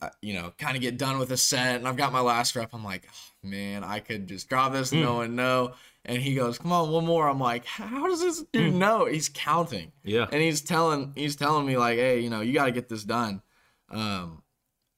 uh, 0.00 0.08
you 0.22 0.32
know, 0.32 0.54
kind 0.56 0.74
of 0.74 0.80
get 0.80 0.96
done 0.96 1.18
with 1.18 1.30
a 1.32 1.36
set, 1.36 1.76
and 1.76 1.86
I've 1.86 1.98
got 1.98 2.10
my 2.10 2.20
last 2.20 2.56
rep. 2.56 2.70
I'm 2.72 2.82
like, 2.82 3.06
"Oh, 3.06 3.48
man, 3.48 3.84
I 3.84 4.00
could 4.00 4.26
just 4.26 4.48
drop 4.48 4.72
this, 4.72 4.90
and 4.92 5.02
no 5.02 5.16
one 5.16 5.36
know. 5.36 5.74
And 6.06 6.22
he 6.22 6.34
goes, 6.34 6.58
"Come 6.58 6.72
on, 6.72 6.90
one 6.90 7.04
more." 7.04 7.28
I'm 7.28 7.38
like, 7.40 7.66
"How 7.66 8.08
does 8.08 8.22
this 8.22 8.42
dude 8.52 8.74
know?" 8.74 9.04
He's 9.04 9.28
counting 9.28 9.92
Yeah. 10.02 10.26
and 10.32 10.40
he's 10.40 10.62
telling 10.62 11.12
he's 11.14 11.36
telling 11.36 11.66
me 11.66 11.76
like, 11.76 11.98
hey, 11.98 12.20
you 12.20 12.30
know, 12.30 12.40
you 12.40 12.54
got 12.54 12.66
to 12.66 12.72
get 12.72 12.88
this 12.88 13.04
done. 13.04 13.42
Um, 13.90 14.42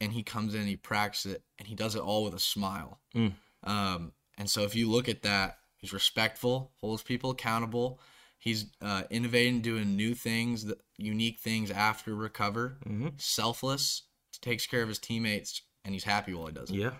and 0.00 0.12
he 0.12 0.22
comes 0.22 0.54
in, 0.54 0.66
he 0.66 0.76
practices 0.76 1.34
it, 1.34 1.42
and 1.58 1.66
he 1.68 1.74
does 1.74 1.94
it 1.94 2.02
all 2.02 2.24
with 2.24 2.34
a 2.34 2.38
smile. 2.38 3.00
Mm. 3.14 3.32
Um, 3.64 4.12
and 4.38 4.48
so 4.48 4.62
if 4.62 4.74
you 4.74 4.90
look 4.90 5.08
at 5.08 5.22
that, 5.22 5.58
he's 5.78 5.92
respectful, 5.92 6.72
holds 6.80 7.02
people 7.02 7.30
accountable. 7.30 8.00
He's 8.38 8.66
uh, 8.82 9.04
innovating, 9.10 9.62
doing 9.62 9.96
new 9.96 10.14
things, 10.14 10.70
unique 10.98 11.40
things 11.40 11.70
after 11.70 12.14
recover. 12.14 12.78
Mm-hmm. 12.86 13.08
Selfless, 13.16 14.02
takes 14.40 14.66
care 14.66 14.82
of 14.82 14.88
his 14.88 14.98
teammates, 14.98 15.62
and 15.84 15.94
he's 15.94 16.04
happy 16.04 16.34
while 16.34 16.46
he 16.46 16.52
does 16.52 16.70
it. 16.70 16.76
Yeah. 16.76 16.92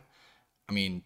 I 0.68 0.72
mean, 0.72 1.02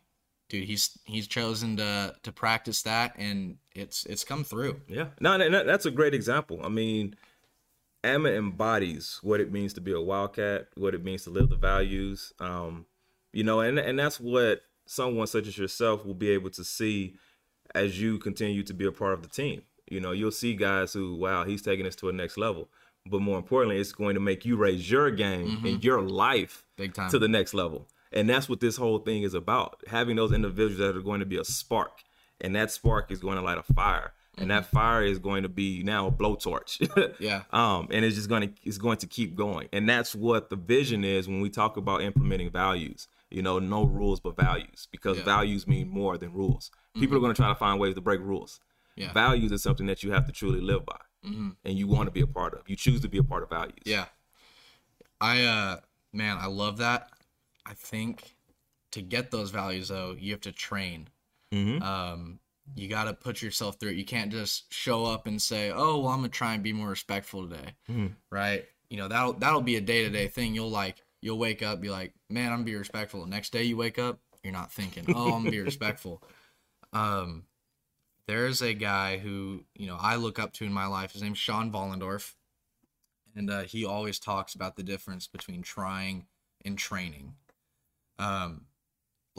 dude, 0.49 0.65
he's 0.65 0.97
he's 1.05 1.27
chosen 1.27 1.77
to 1.79 2.15
to 2.23 2.33
practice 2.33 2.83
that, 2.83 3.15
and 3.19 3.57
it's 3.75 4.07
it's 4.07 4.25
come 4.25 4.45
through. 4.45 4.81
Yeah, 4.89 5.09
no, 5.21 5.33
and 5.35 5.53
that- 5.53 5.67
that's 5.67 5.87
a 5.87 5.91
great 5.91 6.15
example. 6.15 6.61
I 6.63 6.69
mean, 6.69 7.17
Ammon 8.03 8.35
embodies 8.35 9.19
what 9.23 9.41
it 9.41 9.53
means 9.53 9.75
to 9.75 9.81
be 9.81 9.93
a 9.93 10.01
wildcat, 10.01 10.69
what 10.77 10.95
it 10.95 11.05
means 11.05 11.25
to 11.25 11.31
live 11.31 11.51
the 11.51 11.57
values. 11.57 12.33
Um, 12.41 12.87
you 13.33 13.45
know, 13.45 13.61
and 13.61 13.79
and 13.79 13.99
that's 13.99 14.19
what 14.19 14.63
someone 14.87 15.27
such 15.27 15.47
as 15.47 15.57
yourself 15.57 16.05
will 16.05 16.15
be 16.15 16.31
able 16.31 16.51
to 16.51 16.65
see 16.65 17.15
as 17.75 18.01
you 18.01 18.19
continue 18.19 18.63
to 18.65 18.75
be 18.75 18.85
a 18.87 18.93
part 18.93 19.13
of 19.13 19.23
the 19.23 19.29
team. 19.29 19.63
You 19.89 20.01
know, 20.01 20.13
you'll 20.13 20.31
see 20.33 20.55
guys 20.55 20.93
who, 20.93 21.15
wow, 21.17 21.45
he's 21.45 21.63
taking 21.63 21.87
us 21.87 21.97
to 21.97 22.09
a 22.09 22.13
next 22.13 22.37
level. 22.37 22.69
But 23.07 23.21
more 23.21 23.39
importantly, 23.39 23.81
it's 23.81 23.93
going 23.93 24.15
to 24.15 24.21
make 24.21 24.45
you 24.45 24.57
raise 24.57 24.91
your 24.91 25.11
game 25.11 25.65
in 25.65 25.81
your 25.81 26.03
life 26.03 26.65
Big 26.77 26.95
time. 26.95 27.11
to 27.11 27.19
the 27.19 27.29
next 27.29 27.55
level. 27.55 27.89
And 28.13 28.29
that's 28.29 28.49
what 28.49 28.61
this 28.61 28.77
whole 28.77 28.99
thing 28.99 29.23
is 29.23 29.35
about. 29.35 29.83
Having 29.89 30.17
those 30.17 30.33
individuals 30.33 30.79
that 30.79 30.97
are 30.97 31.03
going 31.03 31.21
to 31.21 31.27
be 31.27 31.39
a 31.39 31.45
spark. 31.45 32.03
And 32.41 32.55
that 32.57 32.71
spark 32.71 33.11
is 33.11 33.21
going 33.21 33.37
to 33.37 33.43
light 33.43 33.59
a 33.59 33.63
fire. 33.63 34.13
And 34.41 34.51
that 34.51 34.67
fire 34.67 35.05
is 35.05 35.19
going 35.19 35.43
to 35.43 35.49
be 35.49 35.83
now 35.83 36.07
a 36.07 36.11
blowtorch. 36.11 36.81
Yeah. 37.21 37.43
Um, 37.53 37.89
and 37.91 38.05
it's 38.05 38.17
just 38.17 38.29
going 38.29 38.43
to 38.49 38.55
it's 38.65 38.79
going 38.79 38.97
to 38.99 39.07
keep 39.07 39.35
going. 39.37 39.69
And 39.73 39.89
that's 39.89 40.15
what 40.15 40.49
the 40.51 40.57
vision 40.57 41.05
is 41.05 41.29
when 41.29 41.41
we 41.41 41.51
talk 41.51 41.77
about 41.77 42.03
implementing 42.03 42.51
values. 42.51 43.07
You 43.31 43.43
know, 43.43 43.59
no 43.61 43.85
rules 43.85 44.19
but 44.21 44.37
values 44.37 44.89
because 44.91 45.19
Yeah. 45.19 45.25
values 45.25 45.67
mean 45.69 45.89
more 45.89 46.19
than 46.19 46.33
rules. 46.33 46.71
People 46.99 47.17
are 47.17 47.21
going 47.21 47.33
to 47.35 47.41
try 47.41 47.49
to 47.49 47.55
find 47.55 47.79
ways 47.79 47.95
to 47.95 48.01
break 48.01 48.21
rules. 48.21 48.61
Yeah. 48.97 49.13
Values 49.13 49.53
is 49.53 49.63
something 49.63 49.87
that 49.87 50.03
you 50.03 50.11
have 50.13 50.27
to 50.27 50.33
truly 50.33 50.61
live 50.61 50.85
by, 50.85 50.99
and 51.23 51.55
you 51.65 51.87
want 51.87 52.07
to 52.09 52.11
be 52.11 52.21
a 52.23 52.27
part 52.27 52.55
of. 52.55 52.69
You 52.69 52.75
choose 52.77 53.01
to 53.03 53.09
be 53.09 53.19
a 53.19 53.23
part 53.23 53.43
of 53.45 53.49
values. 53.51 53.83
Yeah. 53.85 54.07
I 55.21 55.43
uh 55.45 55.77
man, 56.13 56.39
I 56.41 56.47
love 56.47 56.79
that. 56.79 57.11
I 57.67 57.75
think 57.75 58.35
to 58.93 59.03
get 59.03 59.31
those 59.31 59.51
values 59.51 59.89
though, 59.89 60.17
you 60.19 60.33
have 60.33 60.41
to 60.43 60.53
train. 60.53 61.09
Mhm. 61.53 61.83
Um 61.83 62.41
you 62.75 62.89
got 62.89 63.05
to 63.05 63.15
put 63.15 63.43
yourself 63.43 63.79
through 63.79 63.91
it. 63.91 63.97
You 63.97 64.05
can't 64.05 64.31
just 64.31 64.73
show 64.73 65.05
up 65.05 65.27
and 65.27 65.41
say, 65.41 65.71
"Oh, 65.71 66.01
well, 66.01 66.09
I'm 66.09 66.21
going 66.21 66.31
to 66.31 66.37
try 66.37 66.55
and 66.55 66.63
be 66.63 66.73
more 66.73 66.89
respectful 66.89 67.49
today." 67.49 67.75
Mhm. 67.89 68.15
Right? 68.31 68.65
You 68.89 68.97
know, 68.99 69.09
that'll 69.09 69.35
that'll 69.35 69.63
be 69.63 69.77
a 69.77 69.81
day-to-day 69.81 70.29
thing. 70.29 70.55
You'll 70.55 70.71
like 70.71 71.03
you'll 71.21 71.39
wake 71.39 71.63
up 71.63 71.81
be 71.81 71.91
like, 71.91 72.15
"Man, 72.29 72.47
I'm 72.47 72.59
going 72.59 72.67
to 72.67 72.73
be 72.73 72.77
respectful." 72.77 73.23
The 73.23 73.31
next 73.31 73.51
day 73.53 73.65
you 73.65 73.77
wake 73.77 73.99
up, 73.99 74.21
you're 74.43 74.53
not 74.53 74.73
thinking, 74.73 75.05
"Oh, 75.15 75.33
I'm 75.33 75.45
to 75.45 75.51
be 75.51 75.61
respectful." 75.61 76.23
Um 76.93 77.45
there's 78.27 78.63
a 78.63 78.75
guy 78.75 79.19
who, 79.19 79.65
you 79.75 79.89
know, 79.89 79.97
I 79.99 80.15
look 80.15 80.39
up 80.39 80.53
to 80.55 80.65
in 80.65 80.73
my 80.73 80.87
life. 80.87 81.13
His 81.13 81.23
name's 81.23 81.39
Sean 81.39 81.73
Vollendorf 81.73 82.35
and 83.35 83.51
uh, 83.51 83.63
he 83.63 83.85
always 83.85 84.19
talks 84.19 84.55
about 84.55 84.77
the 84.77 84.83
difference 84.83 85.27
between 85.27 85.63
trying 85.63 86.27
and 86.65 86.79
training. 86.79 87.35
Um, 88.19 88.67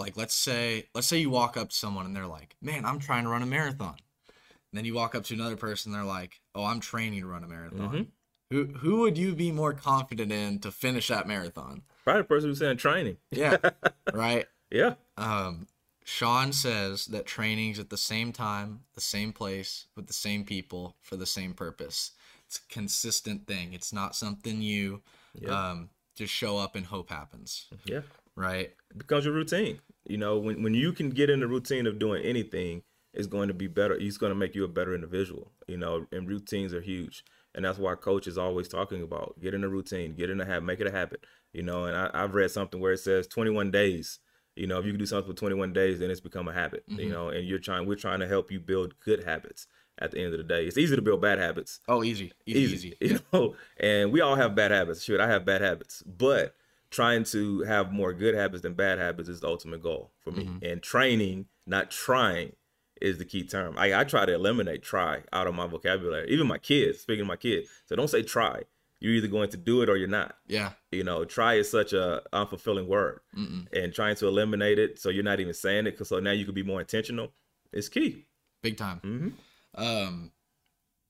like 0.02 0.18
let's 0.18 0.34
say 0.36 0.88
let's 0.94 1.08
say 1.08 1.18
you 1.20 1.30
walk 1.30 1.56
up 1.58 1.70
to 1.70 1.76
someone 1.76 2.06
and 2.06 2.16
they're 2.16 2.28
like, 2.28 2.56
"Man, 2.62 2.86
I'm 2.86 3.00
trying 3.00 3.24
to 3.24 3.30
run 3.30 3.44
a 3.44 3.46
marathon." 3.46 3.96
And 4.28 4.78
then 4.78 4.86
you 4.86 4.94
walk 4.94 5.16
up 5.16 5.24
to 5.26 5.34
another 5.34 5.58
person, 5.58 5.92
they're 5.92 6.04
like, 6.04 6.42
"Oh, 6.56 6.64
I'm 6.66 6.80
training 6.80 7.22
to 7.22 7.28
run 7.28 7.44
a 7.44 7.48
marathon." 7.48 7.92
Mhm. 7.94 8.08
Who 8.52 8.66
who 8.80 9.00
would 9.02 9.18
you 9.18 9.34
be 9.36 9.52
more 9.52 9.74
confident 9.74 10.32
in 10.32 10.60
to 10.60 10.72
finish 10.72 11.08
that 11.08 11.28
marathon? 11.28 11.84
Probably 12.04 12.22
the 12.24 12.28
person 12.28 12.50
who's 12.50 12.60
saying 12.60 12.78
training. 12.78 13.18
Yeah, 13.32 13.58
right. 14.14 14.46
Yeah. 14.70 14.96
Um, 15.18 15.68
Sean 16.04 16.52
says 16.52 17.06
that 17.08 17.26
training's 17.26 17.80
at 17.80 17.90
the 17.90 17.98
same 17.98 18.34
time, 18.34 18.82
the 18.96 19.02
same 19.02 19.32
place, 19.34 19.86
with 19.96 20.08
the 20.08 20.14
same 20.14 20.44
people 20.46 20.98
for 21.02 21.16
the 21.16 21.26
same 21.28 21.54
purpose. 21.54 22.12
It's 22.48 22.58
a 22.58 22.74
consistent 22.74 23.48
thing. 23.48 23.74
It's 23.74 23.94
not 23.94 24.16
something 24.16 24.62
you 24.62 25.04
Yeah. 25.40 25.70
um, 25.72 25.90
just 26.16 26.34
show 26.34 26.58
up 26.58 26.76
and 26.76 26.86
hope 26.88 27.10
happens, 27.10 27.68
Yeah. 27.86 28.02
right? 28.36 28.74
It 28.90 28.98
becomes 28.98 29.24
your 29.26 29.34
routine. 29.34 29.80
You 30.06 30.18
know, 30.18 30.38
when 30.38 30.64
when 30.64 30.74
you 30.74 30.94
can 30.94 31.10
get 31.10 31.30
in 31.30 31.40
the 31.40 31.48
routine 31.48 31.88
of 31.88 32.00
doing 32.00 32.24
anything, 32.24 32.84
it's 33.14 33.28
going 33.28 33.50
to 33.50 33.54
be 33.54 33.68
better. 33.68 33.94
It's 33.94 34.18
going 34.18 34.32
to 34.32 34.36
make 34.36 34.56
you 34.56 34.64
a 34.64 34.70
better 34.70 34.96
individual. 34.96 35.52
You 35.68 35.78
know, 35.78 36.06
and 36.12 36.28
routines 36.28 36.74
are 36.74 36.82
huge, 36.82 37.24
and 37.54 37.64
that's 37.64 37.78
why 37.78 37.96
coach 37.96 38.28
is 38.28 38.38
always 38.38 38.68
talking 38.68 39.04
about 39.04 39.40
get 39.42 39.54
in 39.54 39.64
a 39.64 39.70
routine, 39.70 40.16
get 40.16 40.30
in 40.30 40.42
a 40.42 40.46
habit, 40.46 40.64
make 40.64 40.80
it 40.80 40.88
a 40.88 40.92
habit. 40.92 41.26
You 41.54 41.64
know, 41.64 41.86
and 41.86 41.96
I, 41.96 42.10
I've 42.14 42.34
read 42.34 42.52
something 42.52 42.80
where 42.80 42.94
it 42.94 43.00
says 43.00 43.28
21 43.28 43.72
days. 43.72 44.20
You 44.56 44.68
know, 44.68 44.80
if 44.80 44.86
you 44.86 44.92
can 44.92 45.00
do 45.00 45.06
something 45.06 45.32
for 45.32 45.38
21 45.38 45.74
days, 45.74 46.00
then 46.00 46.12
it's 46.12 46.20
become 46.20 46.48
a 46.48 46.54
habit. 46.54 46.84
You 46.88 46.98
mm-hmm. 46.98 47.12
know, 47.12 47.30
and 47.30 47.48
you're 47.48 47.60
trying. 47.60 47.86
We're 47.86 47.96
trying 47.96 48.20
to 48.20 48.28
help 48.28 48.52
you 48.52 48.60
build 48.60 49.00
good 49.00 49.24
habits. 49.24 49.68
At 50.00 50.12
the 50.12 50.24
end 50.24 50.34
of 50.34 50.40
the 50.40 50.44
day, 50.44 50.66
it's 50.66 50.80
easy 50.80 50.96
to 50.96 51.02
build 51.02 51.22
bad 51.22 51.38
habits 51.38 51.80
Oh, 51.88 52.04
easy, 52.04 52.32
easy, 52.48 52.74
easy. 52.74 52.98
you 53.02 53.20
know 53.32 53.54
and 53.78 54.12
we 54.12 54.20
all 54.20 54.36
have 54.36 54.56
bad 54.56 54.72
habits 54.72 55.04
shoot 55.04 55.20
i 55.20 55.28
have 55.28 55.46
bad 55.46 55.62
habits 55.62 56.02
but 56.08 56.56
trying 56.92 57.24
to 57.24 57.62
have 57.62 57.92
more 57.92 58.14
good 58.14 58.36
habits 58.36 58.62
than 58.62 58.74
bad 58.74 59.00
habits 59.00 59.30
is 59.30 59.40
the 59.40 59.48
ultimate 59.48 59.82
goal 59.82 60.12
for 60.24 60.32
me. 60.32 60.50
And 60.62 60.84
training 60.84 61.46
not 61.66 61.90
trying 61.90 62.54
is 63.02 63.18
the 63.18 63.26
key 63.26 63.44
term. 63.44 63.76
I, 63.78 64.00
I 64.00 64.04
try 64.04 64.26
to 64.26 64.34
eliminate 64.34 64.84
try 64.84 65.24
out 65.34 65.48
of 65.48 65.56
my 65.56 65.66
vocabulary 65.66 66.30
even 66.30 66.46
my 66.48 66.60
kids 66.60 67.00
speaking 67.00 67.24
to 67.24 67.28
my 67.28 67.36
kids. 67.38 67.68
So 67.88 67.96
don't 67.96 68.10
say 68.10 68.22
try. 68.22 68.62
You're 69.00 69.14
either 69.14 69.28
going 69.28 69.50
to 69.50 69.58
do 69.58 69.82
it 69.82 69.90
or 69.90 69.98
you're 69.98 70.08
not. 70.08 70.36
Yeah, 70.48 70.74
you 70.92 71.04
know 71.04 71.26
try 71.26 71.56
is 71.56 71.72
such 71.72 71.94
a 71.94 72.22
unfulfilling 72.32 72.86
word. 72.86 73.22
Mm-mm. 73.36 73.66
and 73.74 73.92
trying 73.94 74.16
to 74.18 74.28
eliminate 74.28 74.78
it 74.78 75.00
so 75.00 75.10
you're 75.10 75.24
not 75.24 75.40
even 75.40 75.54
saying 75.56 75.88
it 75.88 75.92
because 75.92 76.10
so 76.10 76.20
now 76.20 76.32
you 76.32 76.46
can 76.46 76.54
be 76.54 76.62
more 76.62 76.80
intentional 76.82 77.32
is 77.74 77.90
key. 77.90 78.28
Big 78.62 78.78
time. 78.78 79.00
hmm 79.00 79.30
Um, 79.74 80.32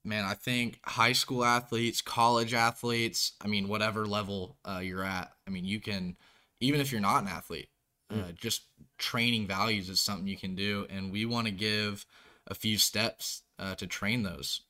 man, 0.05 0.23
I 0.23 0.33
think 0.35 0.79
high 0.85 1.11
school 1.11 1.43
athletes, 1.43 2.01
college 2.01 2.53
athletes, 2.53 3.33
I 3.41 3.47
mean, 3.47 3.67
whatever 3.67 4.05
level 4.05 4.57
uh, 4.63 4.79
you're 4.81 5.03
at, 5.03 5.31
I 5.51 5.53
mean, 5.53 5.65
you 5.65 5.79
can, 5.79 6.15
even 6.59 6.79
if 6.79 6.91
you're 6.91 7.01
not 7.01 7.23
an 7.23 7.27
athlete, 7.27 7.69
uh, 8.09 8.31
just 8.35 8.63
training 8.97 9.47
values 9.47 9.89
is 9.89 9.99
something 9.99 10.27
you 10.27 10.37
can 10.37 10.55
do. 10.55 10.85
And 10.89 11.11
we 11.11 11.25
want 11.25 11.47
to 11.47 11.51
give 11.51 12.05
a 12.47 12.53
few 12.53 12.77
steps 12.77 13.43
uh, 13.59 13.75
to 13.75 13.87
train 13.87 14.23
those. 14.23 14.61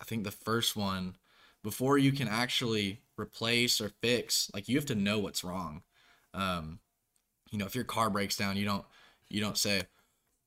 I 0.00 0.04
think 0.04 0.24
the 0.24 0.30
first 0.30 0.76
one, 0.76 1.16
before 1.62 1.98
you 1.98 2.12
can 2.12 2.28
actually 2.28 3.00
replace 3.16 3.80
or 3.80 3.90
fix, 4.00 4.50
like 4.54 4.68
you 4.68 4.76
have 4.76 4.86
to 4.86 4.94
know 4.94 5.18
what's 5.18 5.42
wrong. 5.44 5.82
Um, 6.34 6.78
you 7.50 7.58
know, 7.58 7.66
if 7.66 7.74
your 7.74 7.84
car 7.84 8.10
breaks 8.10 8.36
down, 8.36 8.56
you 8.56 8.64
don't, 8.64 8.84
you 9.28 9.40
don't 9.40 9.58
say, 9.58 9.82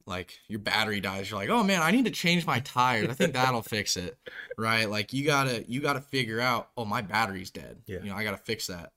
like 0.05 0.39
your 0.47 0.59
battery 0.59 1.01
dies 1.01 1.29
you're 1.29 1.37
like 1.37 1.49
oh 1.49 1.63
man 1.65 1.81
i 1.81 1.91
need 1.91 2.05
to 2.05 2.11
change 2.11 2.45
my 2.47 2.61
tires 2.61 3.09
i 3.09 3.13
think 3.13 3.33
that'll 3.33 3.61
fix 3.75 3.97
it 3.97 4.17
right 4.57 4.89
like 4.89 5.11
you 5.11 5.25
gotta 5.25 5.65
you 5.67 5.81
gotta 5.81 5.99
figure 5.99 6.39
out 6.39 6.69
oh 6.77 6.85
my 6.85 7.01
battery's 7.01 7.49
dead 7.51 7.77
Yeah. 7.87 7.97
you 8.01 8.09
know 8.09 8.15
i 8.15 8.23
gotta 8.23 8.37
fix 8.37 8.67
that 8.67 8.93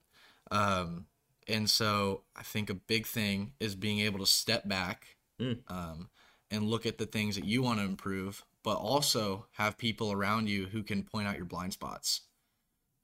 um 0.50 1.06
and 1.48 1.68
so 1.70 2.22
i 2.36 2.42
think 2.42 2.70
a 2.70 2.74
big 2.74 3.06
thing 3.06 3.52
is 3.60 3.74
being 3.74 4.00
able 4.00 4.18
to 4.18 4.26
step 4.26 4.68
back 4.68 5.16
Mm. 5.40 5.58
um 5.68 6.08
and 6.50 6.64
look 6.68 6.84
at 6.86 6.98
the 6.98 7.06
things 7.06 7.34
that 7.36 7.44
you 7.44 7.62
want 7.62 7.78
to 7.78 7.84
improve 7.84 8.44
but 8.62 8.76
also 8.76 9.46
have 9.52 9.78
people 9.78 10.12
around 10.12 10.48
you 10.48 10.66
who 10.66 10.82
can 10.82 11.02
point 11.02 11.26
out 11.26 11.36
your 11.36 11.46
blind 11.46 11.72
spots. 11.72 12.22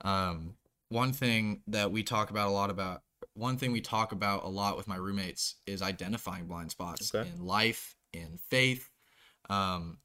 Um, 0.03 0.57
one 0.89 1.13
thing 1.13 1.63
that 1.69 1.91
we 1.91 2.03
talk 2.03 2.31
about 2.31 2.49
a 2.49 2.53
lot 2.53 2.71
about 2.71 3.03
one 3.35 3.57
thing 3.57 3.73
we 3.73 3.81
talk 3.81 4.13
about 4.13 4.45
a 4.45 4.49
lot 4.49 4.77
with 4.77 4.87
my 4.89 4.97
roommates 4.97 5.57
is 5.67 5.83
identifying 5.83 6.47
blind 6.47 6.71
spots 6.71 7.13
Okay. 7.15 7.29
in 7.29 7.45
life, 7.45 7.97
in 8.13 8.39
faith, 8.51 8.91
um, 9.51 9.99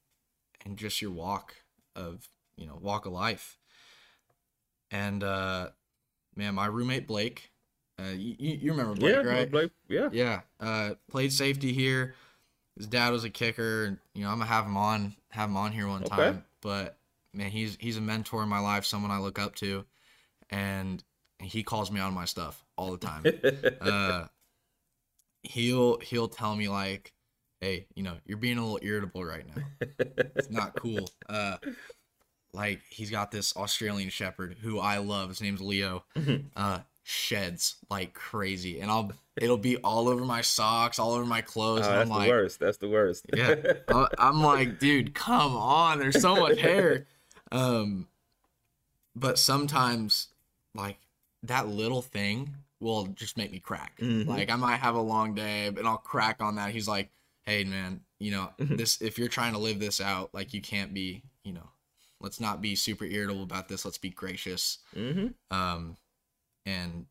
and 0.64 0.76
just 0.76 1.02
your 1.02 1.10
walk 1.12 1.54
of 1.96 2.28
you 2.56 2.66
know 2.66 2.78
walk 2.80 3.06
of 3.06 3.12
life. 3.12 3.58
And 4.90 5.22
uh, 5.24 5.70
man, 6.36 6.54
my 6.54 6.66
roommate 6.66 7.06
Blake, 7.06 7.50
uh, 8.00 8.10
you, 8.10 8.36
you 8.38 8.70
remember 8.72 8.94
Blake, 8.94 9.22
yeah, 9.22 9.22
right? 9.22 9.50
Blake, 9.50 9.70
yeah. 9.88 10.08
Yeah, 10.12 10.40
uh, 10.60 10.94
played 11.10 11.32
safety 11.32 11.72
here. 11.72 12.14
His 12.76 12.86
dad 12.86 13.10
was 13.10 13.24
a 13.24 13.30
kicker. 13.30 13.84
and 13.84 13.98
You 14.14 14.24
know, 14.24 14.30
I'm 14.30 14.38
gonna 14.38 14.46
have 14.50 14.66
him 14.66 14.76
on, 14.76 15.14
have 15.30 15.48
him 15.50 15.56
on 15.56 15.72
here 15.72 15.86
one 15.86 16.02
Okay. 16.02 16.10
time. 16.10 16.44
But 16.60 16.96
man, 17.34 17.50
he's 17.50 17.76
he's 17.80 17.96
a 17.96 18.00
mentor 18.00 18.42
in 18.42 18.48
my 18.48 18.60
life, 18.60 18.84
someone 18.84 19.10
I 19.10 19.18
look 19.18 19.38
up 19.38 19.54
to, 19.56 19.84
and 20.50 21.02
he 21.40 21.62
calls 21.62 21.90
me 21.90 22.00
on 22.00 22.14
my 22.14 22.24
stuff 22.24 22.64
all 22.76 22.92
the 22.92 22.98
time. 22.98 23.30
uh, 23.80 24.26
he'll 25.42 25.98
he'll 26.00 26.28
tell 26.28 26.54
me 26.56 26.68
like, 26.68 27.12
"Hey, 27.60 27.86
you 27.94 28.02
know, 28.02 28.16
you're 28.24 28.38
being 28.38 28.58
a 28.58 28.62
little 28.62 28.78
irritable 28.82 29.24
right 29.24 29.46
now. 29.46 29.70
It's 30.36 30.50
not 30.50 30.74
cool." 30.74 31.10
Uh, 31.28 31.58
like 32.54 32.80
he's 32.90 33.10
got 33.10 33.30
this 33.30 33.56
Australian 33.56 34.10
Shepherd 34.10 34.56
who 34.62 34.78
I 34.78 34.98
love. 34.98 35.28
His 35.30 35.40
name's 35.40 35.60
Leo. 35.60 36.04
Mhm. 36.16 36.44
Uh, 36.56 36.80
sheds 37.04 37.76
like 37.90 38.14
crazy, 38.14 38.80
and 38.80 38.90
I'll 38.90 39.12
it'll 39.36 39.56
be 39.58 39.76
all 39.78 40.08
over 40.08 40.24
my 40.24 40.40
socks, 40.42 40.98
all 40.98 41.12
over 41.12 41.24
my 41.24 41.40
clothes. 41.40 41.86
Oh, 41.86 41.90
and 41.90 41.94
that's 41.94 42.02
I'm 42.02 42.08
the 42.08 42.14
like, 42.14 42.28
worst. 42.28 42.60
That's 42.60 42.76
the 42.76 42.88
worst. 42.88 43.26
Yeah. 43.34 43.54
I- 43.88 44.08
I'm 44.18 44.42
like, 44.42 44.78
dude, 44.78 45.14
come 45.14 45.56
on. 45.56 45.98
There's 45.98 46.20
so 46.20 46.36
much 46.36 46.60
hair. 46.60 47.06
Um, 47.50 48.06
but 49.16 49.38
sometimes, 49.38 50.28
like 50.74 50.96
that 51.42 51.68
little 51.68 52.02
thing 52.02 52.54
will 52.80 53.06
just 53.08 53.36
make 53.36 53.50
me 53.52 53.58
crack. 53.58 53.98
Mhm. 53.98 54.26
Like 54.26 54.50
I 54.50 54.56
might 54.56 54.76
have 54.76 54.94
a 54.94 55.00
long 55.00 55.34
day, 55.34 55.66
and 55.66 55.86
I'll 55.86 55.98
crack 55.98 56.40
on 56.40 56.56
that. 56.56 56.70
He's 56.70 56.88
like, 56.88 57.10
hey, 57.44 57.64
man, 57.64 58.00
you 58.20 58.30
know 58.30 58.50
Mhm. 58.60 58.76
this. 58.76 59.00
If 59.02 59.18
you're 59.18 59.28
trying 59.28 59.52
to 59.54 59.58
live 59.58 59.80
this 59.80 60.00
out, 60.00 60.32
like 60.32 60.54
you 60.54 60.60
can't 60.60 60.94
be, 60.94 61.22
you 61.44 61.52
know, 61.52 61.68
let's 62.22 62.40
not 62.40 62.62
be 62.62 62.74
super 62.76 63.04
irritable 63.04 63.42
about 63.42 63.68
this. 63.68 63.84
Let's 63.84 63.98
be 63.98 64.10
gracious. 64.10 64.78
hmm 64.94 65.28
Um, 65.50 65.96
and 66.64 67.06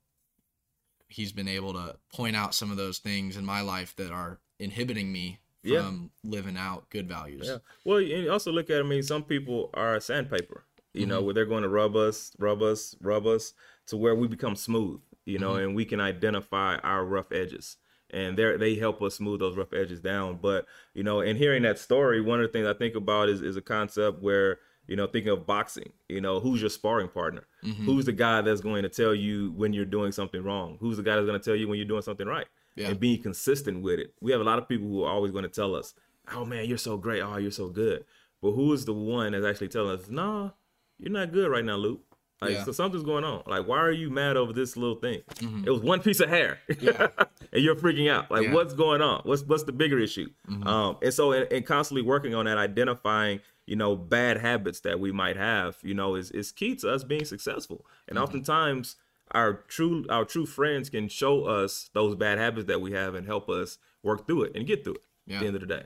he's 1.07 1.31
been 1.31 1.47
able 1.47 1.73
to 1.73 1.97
point 2.13 2.35
out 2.35 2.55
some 2.55 2.71
of 2.71 2.77
those 2.77 2.99
things 2.99 3.35
in 3.37 3.45
my 3.45 3.61
life 3.61 3.95
that 3.97 4.11
are 4.11 4.39
inhibiting 4.59 5.11
me 5.11 5.39
Yeah. 5.63 5.81
from 5.81 6.11
living 6.23 6.57
out 6.57 6.89
good 6.89 7.07
values. 7.07 7.47
Yeah. 7.47 7.57
Well, 7.83 7.97
and 7.97 8.07
you 8.07 8.31
also 8.31 8.51
look 8.51 8.69
at. 8.69 8.79
I 8.79 8.83
mean, 8.83 9.03
some 9.03 9.23
people 9.23 9.69
are 9.73 9.99
sandpaper. 9.99 10.65
You 10.93 11.05
know, 11.05 11.21
Mhm. 11.21 11.25
where 11.25 11.33
they're 11.33 11.45
going 11.45 11.63
to 11.63 11.69
rub 11.69 11.95
us, 11.95 12.33
rub 12.37 12.61
us, 12.61 12.95
rub 13.01 13.25
us 13.25 13.53
to 13.87 13.95
where 13.97 14.13
we 14.15 14.27
become 14.27 14.55
smooth. 14.57 15.01
You 15.25 15.39
know, 15.39 15.51
Mm-hmm. 15.51 15.63
and 15.63 15.75
we 15.75 15.85
can 15.85 16.01
identify 16.01 16.77
our 16.77 17.05
rough 17.05 17.31
edges, 17.31 17.77
and 18.09 18.37
they 18.37 18.57
they 18.57 18.75
help 18.75 19.01
us 19.01 19.15
smooth 19.15 19.39
those 19.39 19.55
rough 19.55 19.71
edges 19.73 20.01
down. 20.01 20.37
But 20.41 20.65
you 20.93 21.03
know, 21.03 21.21
in 21.21 21.37
hearing 21.37 21.61
that 21.63 21.77
story, 21.79 22.19
one 22.21 22.41
of 22.41 22.47
the 22.47 22.51
things 22.51 22.67
I 22.67 22.73
think 22.73 22.95
about 22.95 23.29
is 23.29 23.41
is 23.41 23.55
a 23.55 23.61
concept 23.61 24.21
where 24.21 24.59
you 24.87 24.95
know, 24.95 25.07
thinking 25.07 25.31
of 25.31 25.45
boxing. 25.45 25.91
You 26.09 26.21
know, 26.21 26.39
who's 26.39 26.61
your 26.61 26.69
sparring 26.69 27.07
partner? 27.07 27.43
Mhm. 27.63 27.85
Who's 27.85 28.05
the 28.05 28.11
guy 28.11 28.41
that's 28.41 28.61
going 28.61 28.83
to 28.83 28.89
tell 28.89 29.13
you 29.15 29.51
when 29.51 29.73
you're 29.73 29.85
doing 29.85 30.11
something 30.11 30.43
wrong? 30.43 30.77
Who's 30.79 30.97
the 30.97 31.03
guy 31.03 31.15
that's 31.15 31.27
going 31.27 31.39
to 31.39 31.43
tell 31.43 31.55
you 31.55 31.67
when 31.67 31.77
you're 31.77 31.87
doing 31.87 32.01
something 32.01 32.27
right? 32.27 32.47
Yeah. 32.75 32.87
And 32.89 32.99
being 32.99 33.21
consistent 33.21 33.81
with 33.83 33.99
it. 33.99 34.13
We 34.21 34.31
have 34.31 34.41
a 34.41 34.45
lot 34.45 34.57
of 34.59 34.67
people 34.67 34.87
who 34.87 35.03
are 35.03 35.11
always 35.11 35.31
going 35.31 35.43
to 35.43 35.49
tell 35.49 35.75
us, 35.75 35.93
"Oh 36.33 36.45
man, 36.45 36.65
you're 36.65 36.77
so 36.77 36.97
great. 36.97 37.21
Oh, 37.21 37.37
you're 37.37 37.51
so 37.51 37.67
good." 37.69 38.05
But 38.41 38.51
who 38.51 38.71
is 38.73 38.85
the 38.85 38.93
one 38.93 39.33
that's 39.33 39.45
actually 39.45 39.67
telling 39.69 39.99
us, 39.99 40.09
"Nah, 40.09 40.51
you're 40.97 41.11
not 41.11 41.31
good 41.31 41.49
right 41.51 41.65
now, 41.65 41.75
Luke." 41.75 42.01
Like, 42.41 42.51
Yeah. 42.53 42.63
so 42.63 42.71
something's 42.71 43.03
going 43.03 43.23
on. 43.23 43.43
Like, 43.45 43.67
why 43.67 43.77
are 43.77 43.91
you 43.91 44.09
mad 44.09 44.35
over 44.35 44.51
this 44.51 44.75
little 44.75 44.95
thing? 44.95 45.21
Mhm. 45.35 45.67
It 45.67 45.69
was 45.69 45.81
one 45.81 46.01
piece 46.01 46.19
of 46.21 46.29
hair, 46.29 46.59
Yeah. 46.79 47.09
and 47.53 47.61
you're 47.63 47.75
freaking 47.75 48.09
out. 48.09 48.31
Like, 48.31 48.45
Yeah. 48.47 48.53
what's 48.53 48.73
going 48.73 48.99
on? 49.01 49.21
What's 49.25 49.43
what's 49.43 49.63
the 49.63 49.71
bigger 49.73 49.99
issue? 49.99 50.27
Mhm. 50.49 50.65
Um, 50.65 50.97
and 51.03 51.13
so, 51.13 51.33
and, 51.33 51.51
and 51.53 51.63
constantly 51.65 52.01
working 52.01 52.33
on 52.33 52.45
that, 52.45 52.57
identifying, 52.57 53.41
you 53.65 53.75
know, 53.75 53.95
bad 53.95 54.37
habits 54.37 54.79
that 54.81 54.99
we 54.99 55.11
might 55.11 55.37
have, 55.37 55.77
you 55.83 55.93
know, 55.93 56.15
is 56.15 56.31
is 56.31 56.51
key 56.51 56.75
to 56.77 56.89
us 56.89 57.03
being 57.03 57.25
successful. 57.25 57.85
And 58.07 58.17
Mm-hmm. 58.17 58.23
oftentimes, 58.23 58.95
our 59.31 59.53
true 59.53 60.05
our 60.09 60.25
true 60.25 60.45
friends 60.45 60.89
can 60.89 61.07
show 61.07 61.45
us 61.45 61.89
those 61.93 62.15
bad 62.15 62.37
habits 62.37 62.67
that 62.67 62.81
we 62.81 62.91
have 62.93 63.15
and 63.15 63.25
help 63.25 63.49
us 63.49 63.77
work 64.03 64.27
through 64.27 64.43
it 64.43 64.55
and 64.55 64.65
get 64.67 64.83
through 64.83 64.95
it. 64.95 65.03
yeah. 65.25 65.37
At 65.37 65.41
the 65.41 65.47
end 65.47 65.55
of 65.55 65.61
the 65.61 65.67
day. 65.67 65.83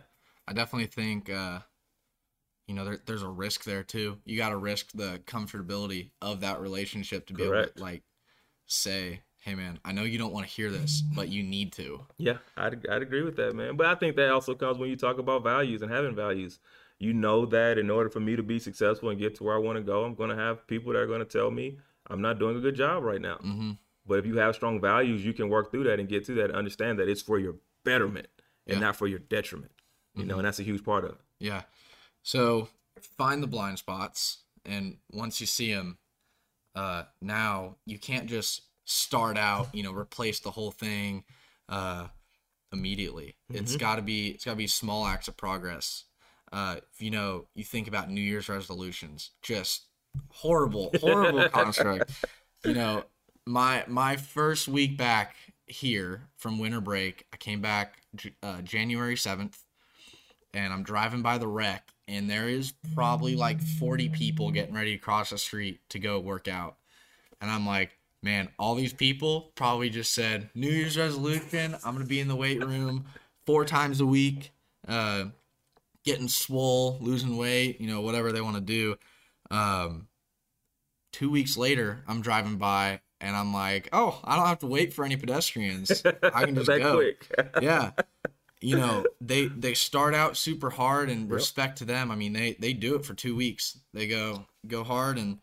I 0.47 0.53
definitely 0.53 0.87
think, 0.87 1.29
uh, 1.29 1.59
you 2.67 2.73
know, 2.73 2.85
there, 2.85 2.99
there's 3.05 3.23
a 3.23 3.27
risk 3.29 3.63
there 3.63 3.83
too. 3.83 4.17
You 4.25 4.37
got 4.37 4.49
to 4.49 4.57
risk 4.57 4.91
the 4.93 5.21
comfortability 5.25 6.11
of 6.21 6.41
that 6.41 6.59
relationship 6.59 7.27
to 7.27 7.33
be 7.33 7.43
able 7.45 7.61
to 7.61 7.71
like 7.77 8.03
say, 8.67 9.21
"Hey, 9.41 9.55
man, 9.55 9.79
I 9.85 9.91
know 9.93 10.03
you 10.03 10.17
don't 10.17 10.33
want 10.33 10.47
to 10.47 10.53
hear 10.53 10.71
this, 10.71 11.03
but 11.11 11.29
you 11.29 11.43
need 11.43 11.73
to." 11.73 12.05
Yeah, 12.17 12.37
I'd, 12.55 12.87
I'd 12.87 13.01
agree 13.01 13.23
with 13.23 13.35
that, 13.37 13.55
man. 13.55 13.75
But 13.75 13.87
I 13.87 13.95
think 13.95 14.15
that 14.15 14.29
also 14.31 14.55
comes 14.55 14.77
when 14.77 14.89
you 14.89 14.95
talk 14.95 15.17
about 15.17 15.43
values 15.43 15.81
and 15.81 15.91
having 15.91 16.15
values. 16.15 16.59
You 16.99 17.13
know 17.13 17.45
that 17.47 17.77
in 17.77 17.89
order 17.89 18.09
for 18.09 18.19
me 18.19 18.35
to 18.35 18.43
be 18.43 18.57
successful 18.59 19.09
and 19.09 19.19
get 19.19 19.35
to 19.35 19.43
where 19.43 19.55
I 19.55 19.59
want 19.59 19.77
to 19.77 19.83
go, 19.83 20.05
I'm 20.05 20.15
going 20.15 20.29
to 20.29 20.35
have 20.35 20.65
people 20.67 20.93
that 20.93 20.99
are 20.99 21.07
going 21.07 21.19
to 21.19 21.25
tell 21.25 21.51
me 21.51 21.77
I'm 22.07 22.21
not 22.21 22.39
doing 22.39 22.55
a 22.55 22.59
good 22.61 22.75
job 22.75 23.03
right 23.03 23.21
now. 23.21 23.37
hmm 23.37 23.71
But 24.05 24.19
if 24.19 24.25
you 24.25 24.37
have 24.37 24.55
strong 24.55 24.79
values, 24.79 25.25
you 25.25 25.33
can 25.33 25.49
work 25.49 25.71
through 25.71 25.85
that 25.85 25.99
and 25.99 26.07
get 26.07 26.25
to 26.27 26.33
that 26.35 26.45
and 26.45 26.55
understand 26.55 26.99
that 26.99 27.09
it's 27.09 27.21
for 27.21 27.39
your 27.39 27.55
betterment 27.83 28.27
and 28.67 28.75
Yeah. 28.75 28.79
not 28.79 28.95
for 28.95 29.07
your 29.07 29.19
detriment. 29.19 29.71
You 30.15 30.25
know, 30.25 30.37
and 30.37 30.45
that's 30.45 30.59
a 30.59 30.63
huge 30.63 30.83
part 30.85 31.03
of 31.03 31.11
it. 31.11 31.21
Yeah. 31.39 31.63
So 32.23 32.69
find 33.17 33.43
the 33.43 33.47
blind 33.47 33.79
spots, 33.79 34.43
and 34.63 34.97
once 35.11 35.41
you 35.41 35.47
see 35.47 35.73
them, 35.73 35.97
uh, 36.73 37.03
now 37.21 37.75
you 37.85 37.99
can't 37.99 38.29
just 38.29 38.61
start 38.85 39.37
out, 39.37 39.67
you 39.73 39.83
know, 39.83 39.91
replace 39.91 40.39
the 40.39 40.51
whole 40.51 40.71
thing 40.71 41.25
uh, 41.67 42.07
immediately. 42.71 43.35
It's 43.49 43.75
got 43.75 43.95
to 43.97 44.01
be 44.01 44.29
it's 44.29 44.45
got 44.45 44.51
to 44.51 44.57
be 44.57 44.67
small 44.67 45.05
acts 45.05 45.27
of 45.27 45.35
progress. 45.35 46.05
Uh, 46.51 46.77
you 46.97 47.11
know, 47.11 47.45
you 47.55 47.63
think 47.63 47.87
about 47.87 48.09
New 48.09 48.21
Year's 48.21 48.49
resolutions, 48.49 49.31
just 49.41 49.83
horrible, 50.29 50.91
horrible 51.01 51.49
construct. 51.49 52.11
You 52.63 52.73
know, 52.73 53.03
my 53.45 53.83
my 53.87 54.15
first 54.15 54.67
week 54.67 54.97
back 54.97 55.35
here 55.67 56.29
from 56.37 56.59
winter 56.59 56.81
break, 56.81 57.25
I 57.33 57.37
came 57.37 57.61
back 57.61 58.01
uh, 58.43 58.61
January 58.61 59.17
seventh 59.17 59.61
and 60.55 60.71
I'm 60.71 60.83
driving 60.83 61.21
by 61.21 61.37
the 61.37 61.47
rec, 61.47 61.91
and 62.07 62.29
there 62.29 62.47
is 62.47 62.73
probably 62.93 63.35
like 63.35 63.61
40 63.61 64.09
people 64.09 64.51
getting 64.51 64.73
ready 64.73 64.95
to 64.95 64.97
cross 64.97 65.31
the 65.31 65.37
street 65.37 65.81
to 65.89 65.99
go 65.99 66.19
work 66.19 66.47
out. 66.47 66.77
And 67.41 67.51
I'm 67.51 67.67
like, 67.67 67.91
man, 68.23 68.49
all 68.57 68.73
these 68.73 68.93
people 68.93 69.51
probably 69.55 69.89
just 69.89 70.13
said, 70.13 70.49
New 70.55 70.69
Year's 70.69 70.97
resolution, 70.97 71.75
I'm 71.83 71.93
going 71.93 72.05
to 72.05 72.09
be 72.09 72.21
in 72.21 72.29
the 72.29 72.35
weight 72.35 72.63
room 72.63 73.05
four 73.45 73.65
times 73.65 73.99
a 73.99 74.05
week, 74.05 74.51
uh, 74.87 75.25
getting 76.05 76.27
swole, 76.27 76.97
losing 77.01 77.37
weight, 77.37 77.81
you 77.81 77.87
know, 77.87 78.01
whatever 78.01 78.31
they 78.31 78.41
want 78.41 78.55
to 78.55 78.61
do. 78.61 78.95
Um, 79.51 80.07
two 81.13 81.29
weeks 81.29 81.57
later, 81.57 82.03
I'm 82.07 82.21
driving 82.21 82.57
by, 82.57 83.01
and 83.21 83.35
I'm 83.35 83.53
like, 83.53 83.89
oh, 83.93 84.19
I 84.23 84.35
don't 84.35 84.47
have 84.47 84.59
to 84.59 84.67
wait 84.67 84.93
for 84.93 85.05
any 85.05 85.15
pedestrians. 85.15 86.03
I 86.05 86.45
can 86.45 86.55
just 86.63 86.67
go 86.67 86.95
quick. 86.97 87.27
yeah 87.61 87.91
you 88.61 88.77
know 88.77 89.05
they 89.19 89.47
they 89.47 89.73
start 89.73 90.15
out 90.15 90.37
super 90.37 90.69
hard 90.69 91.09
and 91.09 91.29
respect 91.29 91.77
to 91.79 91.85
them 91.85 92.09
i 92.09 92.15
mean 92.15 92.31
they 92.31 92.55
they 92.57 92.71
do 92.71 92.95
it 92.95 93.05
for 93.05 93.13
two 93.13 93.35
weeks 93.35 93.77
they 93.93 94.07
go 94.07 94.45
go 94.65 94.81
hard 94.81 95.17
and 95.17 95.39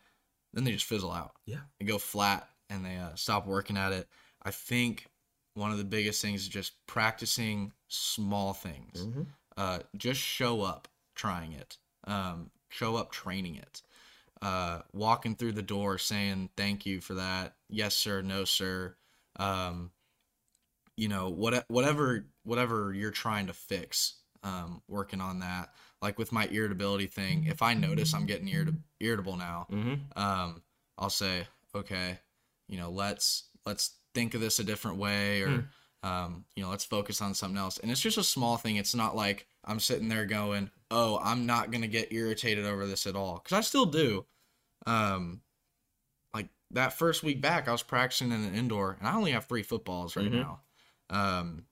then 0.51 0.63
they 0.63 0.71
just 0.71 0.85
fizzle 0.85 1.11
out 1.11 1.31
Yeah. 1.45 1.59
they 1.79 1.85
go 1.85 1.99
flat 1.99 2.49
and 2.71 2.83
they 2.83 2.97
uh, 2.97 3.13
stop 3.13 3.45
working 3.45 3.77
at 3.77 3.91
it 3.93 4.07
i 4.41 4.49
think 4.49 5.05
one 5.53 5.71
of 5.71 5.77
the 5.77 5.83
biggest 5.83 6.23
things 6.23 6.41
is 6.41 6.47
just 6.47 6.73
practicing 6.87 7.71
small 7.87 8.51
things 8.51 9.05
Mhm. 9.05 9.27
Uh, 9.57 9.79
just 9.97 10.19
show 10.19 10.61
up 10.61 10.87
trying 11.15 11.53
it 11.53 11.77
um, 12.05 12.49
show 12.69 12.95
up 12.95 13.11
training 13.11 13.55
it 13.55 13.81
uh, 14.41 14.79
walking 14.91 15.35
through 15.35 15.53
the 15.53 15.61
door 15.61 15.97
saying 15.97 16.49
thank 16.57 16.85
you 16.85 16.99
for 16.99 17.13
that. 17.13 17.55
Yes 17.69 17.95
sir. 17.95 18.21
No 18.21 18.43
sir. 18.43 18.95
Um, 19.37 19.91
you 20.95 21.07
know 21.07 21.29
what 21.29 21.65
whatever 21.69 22.25
whatever 22.43 22.93
you're 22.93 23.11
trying 23.11 23.47
to 23.47 23.53
fix 23.53 24.15
um, 24.43 24.81
working 24.87 25.21
on 25.21 25.39
that 25.39 25.69
like 26.01 26.19
with 26.19 26.31
my 26.31 26.45
irritability 26.51 27.07
thing 27.07 27.45
if 27.45 27.61
i 27.63 27.73
notice 27.73 28.13
i'm 28.13 28.25
getting 28.27 28.47
irrit- 28.47 28.77
irritable 28.99 29.35
now 29.37 29.65
Mhm. 29.71 29.99
um, 30.17 30.61
I'll 30.95 31.09
say, 31.09 31.47
okay, 31.73 32.19
you 32.67 32.77
know, 32.77 32.91
let's 32.91 33.45
let's 33.65 33.95
think 34.13 34.35
of 34.35 34.41
this 34.41 34.59
a 34.59 34.63
different 34.63 34.97
way, 34.97 35.41
or 35.41 35.67
um, 36.03 36.45
you 36.55 36.63
know, 36.63 36.69
let's 36.69 36.85
focus 36.85 37.21
on 37.21 37.33
something 37.33 37.57
else. 37.57 37.77
And 37.79 37.89
it's 37.89 38.01
just 38.01 38.17
a 38.17 38.23
small 38.23 38.57
thing. 38.57 38.75
It's 38.75 38.93
not 38.93 39.15
like 39.15 39.47
I'm 39.65 39.79
sitting 39.79 40.09
there 40.09 40.25
going, 40.25 40.69
oh, 40.91 41.19
I'm 41.23 41.45
not 41.45 41.71
gonna 41.71 41.87
get 41.87 42.13
irritated 42.13 42.65
over 42.65 42.85
this 42.85 43.07
at 43.07 43.15
all, 43.15 43.41
because 43.43 43.57
I 43.57 43.61
still 43.61 43.85
do. 43.85 44.25
Um, 44.85 45.41
like 46.33 46.49
that 46.71 46.93
first 46.93 47.23
week 47.23 47.41
back, 47.41 47.67
I 47.67 47.71
was 47.71 47.83
practicing 47.83 48.31
in 48.31 48.43
an 48.43 48.53
indoor, 48.53 48.97
and 48.99 49.07
I 49.07 49.15
only 49.15 49.31
have 49.31 49.45
three 49.45 49.63
footballs 49.63 50.15
right 50.15 50.31
Mhm. 50.31 50.31
now. 50.41 50.61
Um, 51.09 51.65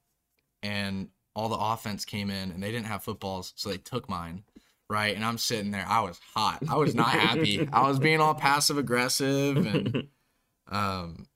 and 0.63 1.09
all 1.35 1.49
the 1.49 1.57
offense 1.57 2.05
came 2.05 2.29
in, 2.29 2.51
and 2.51 2.63
they 2.63 2.71
didn't 2.71 2.87
have 2.87 3.03
footballs, 3.03 3.53
so 3.55 3.69
they 3.69 3.77
took 3.77 4.09
mine 4.09 4.43
right? 4.89 5.15
And 5.15 5.23
I'm 5.23 5.37
sitting 5.37 5.71
there. 5.71 5.85
I 5.87 6.01
was 6.01 6.19
hot. 6.33 6.59
I 6.69 6.75
was 6.75 6.93
not 6.93 7.07
happy. 7.11 7.65
I 7.71 7.87
was 7.87 7.97
being 7.97 8.19
all 8.19 8.35
passive 8.35 8.77
aggressive, 8.77 9.55
and 9.55 10.09
um, 10.67 11.27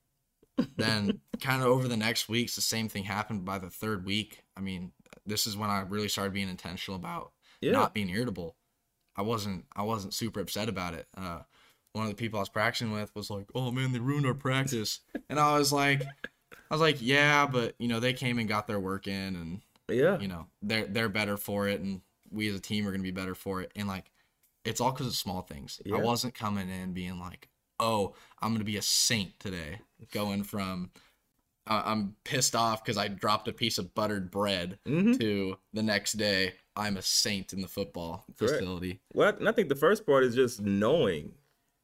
then 0.78 1.20
kind 1.42 1.62
of 1.62 1.68
over 1.68 1.88
the 1.88 1.98
next 1.98 2.30
weeks, 2.30 2.56
the 2.56 2.62
same 2.62 2.88
thing 2.90 3.04
happened. 3.04 3.46
By 3.46 3.58
the 3.60 3.70
third 3.70 4.06
week, 4.06 4.44
I 4.56 4.62
mean, 4.62 4.92
this 5.26 5.48
is 5.48 5.58
when 5.58 5.70
I 5.70 5.82
really 5.82 6.08
started 6.08 6.34
being 6.34 6.50
intentional 6.50 6.98
about 6.98 7.32
Yeah. 7.62 7.72
not 7.72 7.94
being 7.94 8.10
irritable. 8.10 8.56
I 9.16 9.22
wasn't. 9.22 9.66
I 9.76 9.84
wasn't 9.84 10.14
super 10.14 10.40
upset 10.42 10.68
about 10.70 10.94
it. 10.94 11.08
Uh, 11.16 11.40
one 11.94 12.04
of 12.06 12.10
the 12.12 12.16
people 12.18 12.40
I 12.40 12.42
was 12.42 12.50
practicing 12.50 12.92
with 12.92 13.16
was 13.16 13.30
like, 13.30 13.48
"Oh 13.56 13.72
man, 13.72 13.94
they 13.94 14.00
ruined 14.00 14.26
our 14.26 14.34
practice," 14.34 15.00
and 15.30 15.40
I 15.40 15.58
was 15.58 15.72
like, 15.72 16.02
"I 16.04 16.74
was 16.74 16.82
like, 16.82 16.98
yeah, 17.00 17.48
but 17.48 17.76
you 17.80 17.88
know, 17.88 18.02
they 18.02 18.12
came 18.12 18.40
and 18.40 18.50
got 18.50 18.68
their 18.68 18.80
work 18.80 19.08
in, 19.08 19.36
and 19.38 19.62
yeah. 19.88 20.20
you 20.20 20.28
know 20.28 20.48
they're 20.62 20.86
they're 20.88 21.08
better 21.10 21.38
for 21.38 21.68
it 21.70 21.80
and 21.80 22.02
we 22.32 22.50
as 22.50 22.56
a 22.56 22.60
team 22.60 22.86
are 22.88 22.90
going 22.92 23.00
to 23.02 23.04
be 23.04 23.12
better 23.12 23.36
for 23.36 23.62
it 23.62 23.72
and 23.76 23.88
like 23.88 24.12
it's 24.66 24.82
all 24.82 24.92
because 24.92 25.06
of 25.06 25.14
small 25.14 25.42
things 25.44 25.80
Yeah. 25.86 25.98
i 25.98 26.00
wasn't 26.00 26.34
coming 26.34 26.70
in 26.70 26.92
being 26.92 27.20
like 27.20 27.50
oh 27.80 28.16
i'm 28.42 28.50
going 28.50 28.60
to 28.60 28.66
be 28.66 28.78
a 28.78 28.82
saint 28.82 29.40
today 29.40 29.80
going 30.12 30.44
from 30.44 30.92
uh, 31.68 31.82
i'm 31.86 32.16
pissed 32.24 32.56
off 32.56 32.84
because 32.84 32.98
i 32.98 33.08
dropped 33.08 33.48
a 33.48 33.54
piece 33.54 33.78
of 33.78 33.94
buttered 33.96 34.30
bread 34.32 34.78
Mhm. 34.88 35.18
to 35.20 35.58
the 35.74 35.84
next 35.84 36.14
day 36.14 36.54
i'm 36.76 36.98
a 36.98 37.02
saint 37.02 37.54
in 37.54 37.62
the 37.62 37.68
football 37.68 38.26
Correct. 38.38 38.56
facility 38.60 39.00
Well, 39.14 39.36
and 39.38 39.48
I 39.48 39.52
think 39.52 39.70
the 39.70 39.76
first 39.76 40.06
part 40.06 40.24
is 40.24 40.36
just 40.36 40.62
knowing 40.62 41.34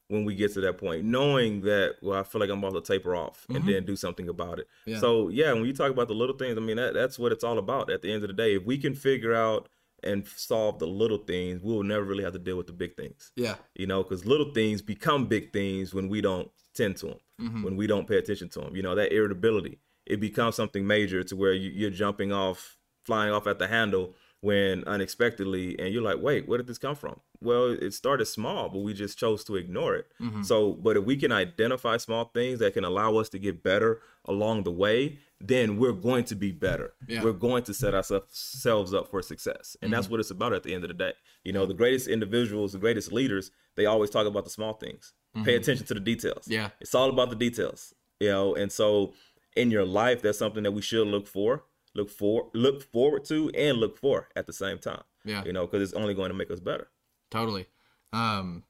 when 0.10 0.26
we 0.26 0.36
get 0.36 0.52
to 0.54 0.60
that 0.60 0.78
point, 0.78 1.06
knowing 1.06 1.62
that 1.62 1.96
well, 2.02 2.20
I 2.20 2.24
feel 2.24 2.42
like 2.42 2.50
I'm 2.50 2.62
about 2.62 2.84
to 2.86 2.94
taper 2.94 3.16
off, 3.16 3.46
and 3.50 3.64
Mhm. 3.64 3.68
then 3.68 3.86
do 3.86 3.96
something 3.96 4.28
about 4.28 4.60
it. 4.60 4.68
Yeah. 4.86 5.00
So 5.00 5.30
yeah, 5.30 5.54
when 5.54 5.64
you 5.64 5.72
talk 5.72 5.90
about 5.90 6.10
the 6.10 6.14
little 6.14 6.36
things, 6.36 6.58
I 6.58 6.60
mean 6.62 6.76
that 6.76 6.94
that's 6.94 7.18
what 7.18 7.32
it's 7.32 7.46
all 7.46 7.58
about. 7.58 7.90
At 7.90 8.02
the 8.02 8.12
end 8.12 8.22
of 8.24 8.28
the 8.28 8.34
day, 8.34 8.56
if 8.56 8.66
we 8.66 8.78
can 8.78 8.94
figure 8.94 9.34
out 9.34 9.70
and 10.04 10.28
solve 10.28 10.80
the 10.80 10.88
little 10.88 11.20
things, 11.20 11.62
we 11.62 11.72
will 11.74 11.84
never 11.84 12.04
really 12.04 12.24
have 12.26 12.34
to 12.34 12.40
deal 12.40 12.58
with 12.58 12.68
the 12.68 12.74
big 12.74 12.98
things. 12.98 13.32
yeah 13.38 13.56
You 13.76 13.88
know, 13.88 14.04
because 14.04 14.26
little 14.26 14.52
things 14.54 14.82
become 14.82 15.28
big 15.28 15.54
things 15.54 15.94
when 15.94 16.10
we 16.10 16.20
don't 16.20 16.52
tend 16.74 16.98
to 16.98 17.06
them, 17.08 17.20
Mhm. 17.42 17.64
when 17.64 17.76
we 17.76 17.88
don't 17.88 18.08
pay 18.08 18.18
attention 18.18 18.50
to 18.50 18.60
them. 18.62 18.76
You 18.76 18.84
know, 18.84 18.96
that 18.96 19.12
irritability 19.14 19.80
it 20.08 20.20
becomes 20.20 20.56
something 20.56 20.86
major 20.88 21.24
to 21.24 21.36
where 21.36 21.54
you, 21.54 21.70
you're 21.70 21.92
jumping 21.92 22.32
off, 22.34 22.78
flying 23.06 23.32
off 23.32 23.46
at 23.48 23.60
the 23.60 23.68
handle 23.68 24.16
when 24.42 24.84
unexpectedly, 24.86 25.78
and 25.80 25.94
you're 25.94 26.02
like, 26.02 26.20
wait, 26.20 26.48
where 26.48 26.58
did 26.58 26.66
this 26.66 26.80
come 26.80 26.96
from? 26.96 27.20
Well, 27.40 27.68
it 27.72 27.94
started 27.94 28.26
small, 28.26 28.68
but 28.70 28.80
we 28.80 28.94
just 28.96 29.18
chose 29.20 29.44
to 29.46 29.56
ignore 29.56 29.96
it. 29.96 30.08
Mhm. 30.20 30.44
So, 30.44 30.74
but 30.74 30.98
if 30.98 31.04
we 31.04 31.16
can 31.18 31.32
identify 31.32 31.98
small 31.98 32.26
things 32.26 32.58
that 32.60 32.74
can 32.74 32.84
allow 32.84 33.16
us 33.18 33.30
to 33.30 33.40
get 33.40 33.62
better 33.62 34.02
along 34.26 34.64
the 34.64 34.72
way, 34.72 35.20
then 35.40 35.78
we're 35.78 35.94
going 35.94 36.24
to 36.26 36.36
be 36.36 36.52
better. 36.52 36.94
Yeah. 37.08 37.24
We're 37.24 37.34
going 37.34 37.64
to 37.66 37.74
set 37.74 37.94
ourselves 37.94 38.94
up 38.94 39.08
for 39.10 39.22
success. 39.22 39.78
And 39.82 39.94
that's 39.94 40.10
what 40.10 40.20
it's 40.20 40.32
about 40.32 40.54
at 40.54 40.64
the 40.64 40.74
end 40.74 40.84
of 40.84 40.88
the 40.88 40.94
day. 40.96 41.14
You 41.44 41.54
know, 41.54 41.66
the 41.68 41.74
greatest 41.76 42.08
individuals, 42.08 42.74
the 42.74 42.80
greatest 42.80 43.12
leaders, 43.12 43.52
they 43.76 43.86
always 43.86 44.10
talk 44.10 44.26
about 44.28 44.44
the 44.46 44.52
small 44.52 44.74
things. 44.74 45.14
Pay 45.44 45.56
attention 45.56 45.86
to 45.86 45.94
the 45.94 46.00
details. 46.02 46.46
Yeah. 46.48 46.70
It's 46.82 46.94
all 46.94 47.10
about 47.10 47.30
the 47.30 47.36
details. 47.38 47.94
You 48.20 48.30
know, 48.30 48.56
and 48.56 48.72
so 48.72 49.14
in 49.56 49.72
your 49.72 49.86
life, 49.86 50.22
that's 50.22 50.38
something 50.38 50.64
that 50.64 50.72
we 50.74 50.82
should 50.82 51.08
look 51.08 51.26
for, 51.28 51.64
look 51.96 52.10
for, 52.10 52.50
look 52.54 52.84
forward 52.84 53.24
to, 53.26 53.50
and 53.52 53.78
look 53.78 53.98
for 53.98 54.28
at 54.36 54.46
the 54.46 54.54
same 54.54 54.78
time. 54.78 55.04
Yeah. 55.24 55.44
You 55.46 55.54
know, 55.54 55.66
because 55.66 55.82
it's 55.82 55.94
only 56.00 56.14
going 56.14 56.30
to 56.32 56.36
make 56.38 56.52
us 56.52 56.60
better. 56.60 56.88
totally 57.30 57.66
um 58.14 58.64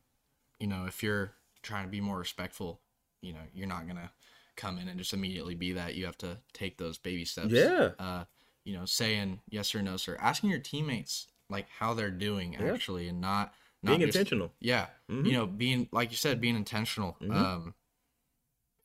you 0.60 0.68
know 0.68 0.86
if 0.86 1.02
you're 1.02 1.32
trying 1.64 1.84
to 1.84 1.90
be 1.90 2.00
more 2.00 2.20
respectful 2.20 2.80
you 3.22 3.34
know 3.34 3.40
you're 3.56 3.68
not 3.68 3.88
gonna 3.88 4.12
come 4.56 4.78
in 4.78 4.88
and 4.88 5.00
just 5.00 5.14
immediately 5.14 5.56
be 5.56 5.74
that 5.74 5.96
you 5.96 6.06
have 6.06 6.18
to 6.18 6.38
take 6.54 6.78
those 6.78 7.00
baby 7.00 7.26
steps 7.26 7.50
Yeah. 7.52 7.90
uh 7.98 8.26
you 8.64 8.74
know 8.78 8.86
saying 8.86 9.40
yes 9.50 9.74
or 9.74 9.82
no 9.82 9.98
sir 9.98 10.16
asking 10.20 10.52
your 10.52 10.60
teammates 10.60 11.26
like 11.50 11.66
how 11.80 11.96
they're 11.96 12.12
doing 12.12 12.54
Yeah. 12.54 12.72
actually 12.72 13.08
and 13.08 13.20
not 13.20 13.52
Being 13.84 14.00
just- 14.02 14.16
intentional. 14.16 14.54
yeah 14.60 14.88
Mhm. 15.10 15.26
you 15.26 15.32
know 15.34 15.48
being 15.48 15.90
like 15.92 16.12
you 16.12 16.18
said 16.18 16.40
being 16.42 16.56
intentional 16.56 17.18
Mhm. 17.22 17.32
um 17.36 17.74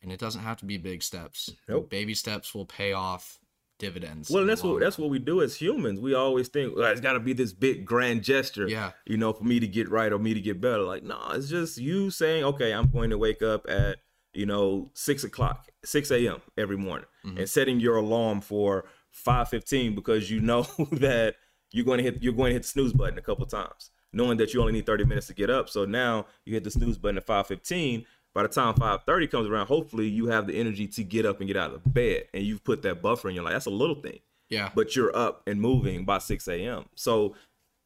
and 0.02 0.12
it 0.12 0.18
doesn't 0.20 0.42
have 0.42 0.58
to 0.58 0.64
be 0.64 0.78
big 0.78 1.02
steps 1.02 1.50
Nope. 1.68 1.90
baby 1.90 2.14
steps 2.14 2.54
will 2.54 2.66
pay 2.66 2.92
off 2.92 3.38
dividends 3.78 4.30
Well, 4.30 4.40
and 4.40 4.48
that's 4.48 4.62
what 4.62 4.70
long 4.70 4.80
that's 4.80 4.96
what 4.96 5.10
we 5.10 5.18
do 5.18 5.42
as 5.42 5.56
humans. 5.56 6.00
We 6.00 6.14
always 6.14 6.48
think 6.48 6.72
it's 6.78 7.00
got 7.02 7.12
to 7.12 7.20
be 7.20 7.34
this 7.34 7.52
big 7.52 7.84
grand 7.84 8.22
gesture, 8.24 8.66
yeah 8.68 8.92
you 9.04 9.18
know, 9.18 9.34
for 9.34 9.44
me 9.44 9.60
to 9.60 9.66
get 9.66 9.90
right 9.90 10.10
or 10.12 10.18
me 10.18 10.32
to 10.32 10.40
get 10.40 10.62
better. 10.62 10.82
Like, 10.82 11.02
no, 11.02 11.20
it's 11.32 11.50
just 11.50 11.76
you 11.76 12.10
saying, 12.10 12.42
okay, 12.44 12.72
I'm 12.72 12.90
going 12.90 13.10
to 13.10 13.18
wake 13.18 13.42
up 13.42 13.66
at 13.68 13.98
you 14.32 14.46
know 14.46 14.90
six 14.94 15.24
o'clock, 15.24 15.68
six 15.84 16.10
a.m. 16.10 16.40
every 16.56 16.78
morning, 16.78 17.06
Mhm. 17.26 17.38
and 17.40 17.50
setting 17.50 17.78
your 17.78 17.96
alarm 17.96 18.40
for 18.40 18.86
five 19.10 19.50
fifteen 19.50 19.94
because 19.94 20.30
you 20.30 20.40
know 20.40 20.62
that 20.92 21.36
you're 21.70 21.84
going 21.84 21.98
to 21.98 22.04
hit 22.04 22.22
you're 22.22 22.32
going 22.32 22.48
to 22.50 22.54
hit 22.54 22.62
the 22.62 22.68
snooze 22.68 22.94
button 22.94 23.18
a 23.18 23.22
couple 23.22 23.44
times, 23.44 23.90
knowing 24.16 24.38
that 24.38 24.52
you 24.52 24.60
only 24.60 24.72
need 24.72 24.86
thirty 24.86 25.04
minutes 25.04 25.28
to 25.28 25.34
get 25.34 25.50
up. 25.50 25.68
So 25.68 25.84
now 25.84 26.26
you 26.44 26.54
hit 26.54 26.64
the 26.64 26.70
snooze 26.70 26.98
button 26.98 27.18
at 27.18 27.26
five 27.26 27.46
fifteen. 27.46 28.04
By 28.34 28.42
the 28.42 28.48
time 28.48 28.74
five 28.74 29.04
thirty 29.04 29.26
comes 29.26 29.48
around, 29.48 29.66
hopefully 29.66 30.08
you 30.08 30.26
have 30.26 30.46
the 30.46 30.58
energy 30.58 30.88
to 30.88 31.04
get 31.04 31.24
up 31.24 31.38
and 31.40 31.46
get 31.46 31.56
out 31.56 31.72
of 31.72 31.94
bed, 31.94 32.24
and 32.34 32.42
you've 32.44 32.64
put 32.64 32.82
that 32.82 33.00
buffer 33.00 33.28
in 33.28 33.34
your 33.34 33.44
life. 33.44 33.52
That's 33.52 33.66
a 33.66 33.70
little 33.70 34.00
thing 34.00 34.20
yeah 34.48 34.70
but 34.74 34.94
you're 34.94 35.16
up 35.16 35.42
and 35.46 35.60
moving 35.60 36.04
by 36.04 36.18
6 36.18 36.46
a.m. 36.48 36.84
So 36.94 37.34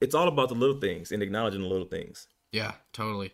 it's 0.01 0.15
all 0.15 0.29
about 0.29 0.49
the 0.49 0.55
little 0.55 0.81
things 0.81 1.13
and 1.13 1.23
acknowledging 1.23 1.63
the 1.63 1.69
little 1.69 1.87
things. 1.87 2.27
Yeah, 2.53 2.73
totally. 2.93 3.33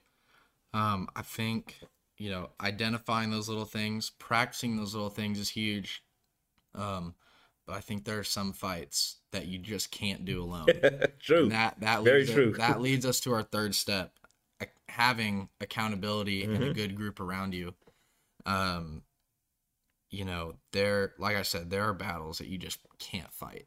Um, 0.74 1.08
I 1.16 1.22
think 1.22 1.76
you 2.18 2.30
know 2.30 2.50
identifying 2.60 3.30
those 3.30 3.48
little 3.48 3.64
things, 3.64 4.10
practicing 4.10 4.76
those 4.76 4.94
little 4.94 5.10
things 5.10 5.38
is 5.38 5.48
huge. 5.48 6.02
Um, 6.74 7.14
but 7.66 7.76
I 7.76 7.80
think 7.80 8.04
there 8.04 8.18
are 8.18 8.24
some 8.24 8.52
fights 8.52 9.16
that 9.36 9.46
you 9.46 9.58
just 9.58 9.90
can't 9.90 10.24
do 10.24 10.42
alone. 10.42 10.68
True. 11.20 11.44
And 11.44 11.52
that 11.52 11.80
that 11.80 12.04
Very 12.04 12.24
leads 12.24 12.32
true. 12.32 12.54
that 12.56 12.80
leads 12.80 13.06
us 13.06 13.20
to 13.20 13.32
our 13.32 13.42
third 13.42 13.74
step, 13.74 14.12
having 14.88 15.48
accountability 15.60 16.44
and 16.44 16.64
a 16.64 16.68
Mhm. 16.68 16.74
good 16.74 16.96
group 16.96 17.20
around 17.20 17.54
you. 17.54 17.74
Um, 18.46 19.02
you 20.10 20.24
know, 20.24 20.54
there, 20.72 21.14
like 21.18 21.36
I 21.36 21.42
said, 21.42 21.70
there 21.70 21.84
are 21.84 21.94
battles 21.94 22.38
that 22.38 22.46
you 22.46 22.58
just 22.58 22.78
can't 22.98 23.32
fight. 23.32 23.66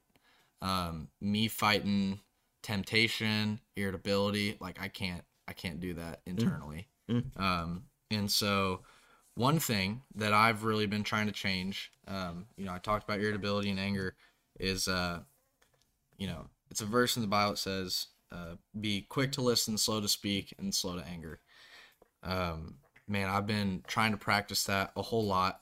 Um, 0.61 1.09
me 1.21 1.47
fighting 1.47 2.19
temptation, 2.63 3.59
irritability, 3.75 4.57
like 4.59 4.81
I 4.81 4.87
can't, 4.87 5.23
I 5.47 5.53
can't 5.53 5.79
do 5.79 5.93
that 5.95 6.21
internally. 6.25 6.87
Mm. 7.09 7.23
Um, 7.37 7.83
and 8.11 8.29
so 8.31 8.81
one 9.35 9.59
thing 9.59 10.01
that 10.15 10.33
I've 10.33 10.63
really 10.63 10.87
been 10.87 11.03
trying 11.03 11.27
to 11.27 11.33
change, 11.33 11.91
um, 12.07 12.47
you 12.57 12.65
know, 12.65 12.73
I 12.73 12.79
talked 12.79 13.03
about 13.03 13.19
irritability 13.19 13.69
and 13.69 13.79
anger, 13.79 14.15
is 14.59 14.87
uh, 14.87 15.21
you 16.19 16.27
know, 16.27 16.45
it's 16.69 16.81
a 16.81 16.85
verse 16.85 17.15
in 17.15 17.23
the 17.23 17.27
Bible 17.27 17.53
that 17.53 17.57
says, 17.57 18.07
uh, 18.31 18.55
"Be 18.79 19.01
quick 19.09 19.31
to 19.33 19.41
listen, 19.41 19.77
slow 19.77 19.99
to 20.01 20.07
speak, 20.07 20.53
and 20.59 20.73
slow 20.75 20.95
to 20.97 21.03
anger." 21.07 21.39
Um, 22.21 22.75
man, 23.07 23.29
I've 23.29 23.47
been 23.47 23.83
trying 23.87 24.11
to 24.11 24.17
practice 24.17 24.65
that 24.65 24.91
a 24.95 25.01
whole 25.01 25.25
lot 25.25 25.61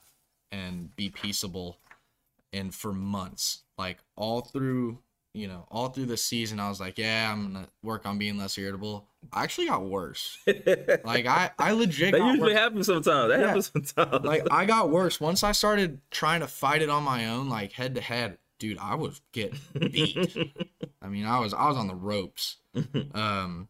and 0.52 0.94
be 0.96 1.10
peaceable, 1.10 1.78
and 2.52 2.74
for 2.76 2.92
months, 2.92 3.60
like 3.78 4.00
all 4.16 4.42
through, 4.42 5.00
you 5.34 5.48
know, 5.48 5.68
all 5.70 5.90
through 5.90 6.08
the 6.08 6.18
season, 6.18 6.60
I 6.60 6.68
was 6.68 6.80
like, 6.80 6.98
"Yeah, 6.98 7.32
I'm 7.32 7.54
gonna 7.54 7.68
work 7.84 8.06
on 8.06 8.18
being 8.18 8.38
less 8.38 8.58
irritable." 8.58 9.08
I 9.32 9.44
actually 9.44 9.68
got 9.68 9.86
worse. 9.86 10.38
Like 11.04 11.26
I, 11.26 11.52
I 11.60 11.72
legit. 11.72 12.12
that 12.14 12.22
usually 12.22 12.50
worse 12.54 12.58
happens 12.58 12.86
sometimes. 12.88 13.30
That 13.30 13.40
Yeah. 13.40 13.48
happens 13.48 13.72
sometimes. 13.72 14.26
like 14.26 14.46
I 14.52 14.66
got 14.66 14.90
worse 14.90 15.22
once 15.30 15.44
I 15.44 15.52
started 15.54 16.02
trying 16.12 16.42
to 16.42 16.48
fight 16.48 16.82
it 16.82 16.90
on 16.90 17.04
my 17.04 17.28
own, 17.28 17.48
like 17.50 17.72
head 17.74 17.96
to 17.96 18.02
head. 18.02 18.40
Dude, 18.60 18.78
I 18.80 18.96
was 18.96 19.22
getting 19.34 19.60
beat. 19.92 20.40
I 21.02 21.08
mean, 21.08 21.26
I 21.26 21.40
was 21.40 21.54
I 21.54 21.68
was 21.68 21.78
on 21.78 21.88
the 21.88 21.96
ropes. 21.96 22.58
Um, 23.14 23.70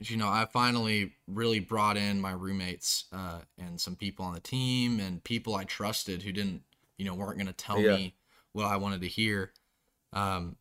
you 0.00 0.16
know, 0.16 0.28
I 0.28 0.46
finally 0.52 1.12
really 1.26 1.60
brought 1.60 1.96
in 1.96 2.20
my 2.20 2.32
roommates 2.32 3.06
uh, 3.12 3.40
and 3.58 3.80
some 3.80 3.96
people 3.96 4.24
on 4.24 4.34
the 4.34 4.40
team 4.40 5.00
and 5.00 5.22
people 5.24 5.54
I 5.56 5.64
trusted 5.64 6.22
who 6.22 6.32
didn't, 6.32 6.62
you 6.98 7.04
know, 7.04 7.14
weren't 7.14 7.38
gonna 7.38 7.52
tell 7.52 7.82
Yeah. 7.82 7.96
me 7.96 8.14
what 8.52 8.66
I 8.66 8.76
wanted 8.76 9.02
to 9.02 9.08
hear. 9.08 9.52
Um, 10.12 10.56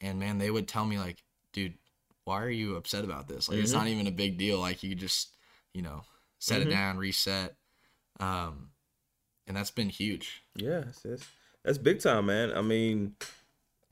and 0.00 0.18
man, 0.18 0.38
they 0.38 0.50
would 0.50 0.68
tell 0.68 0.84
me 0.86 0.98
like, 0.98 1.22
dude, 1.52 1.74
why 2.24 2.42
are 2.42 2.50
you 2.50 2.76
upset 2.76 3.04
about 3.04 3.28
this? 3.28 3.48
Like, 3.48 3.58
it's 3.58 3.72
Mhm. 3.72 3.76
not 3.76 3.88
even 3.88 4.06
a 4.06 4.12
big 4.12 4.38
deal. 4.38 4.58
Like, 4.60 4.82
you 4.82 4.90
could 4.90 4.98
just, 4.98 5.36
you 5.74 5.82
know, 5.82 6.04
set 6.38 6.60
Mhm. 6.60 6.66
it 6.66 6.70
down, 6.70 6.98
reset. 6.98 7.56
Um, 8.20 8.70
and 9.46 9.56
that's 9.56 9.70
been 9.70 9.88
huge. 9.90 10.42
yeah, 10.54 10.80
it's, 10.88 11.04
it's, 11.04 11.26
that's 11.64 11.78
big 11.78 12.00
time, 12.00 12.26
man. 12.26 12.52
I 12.56 12.62
mean, 12.62 13.14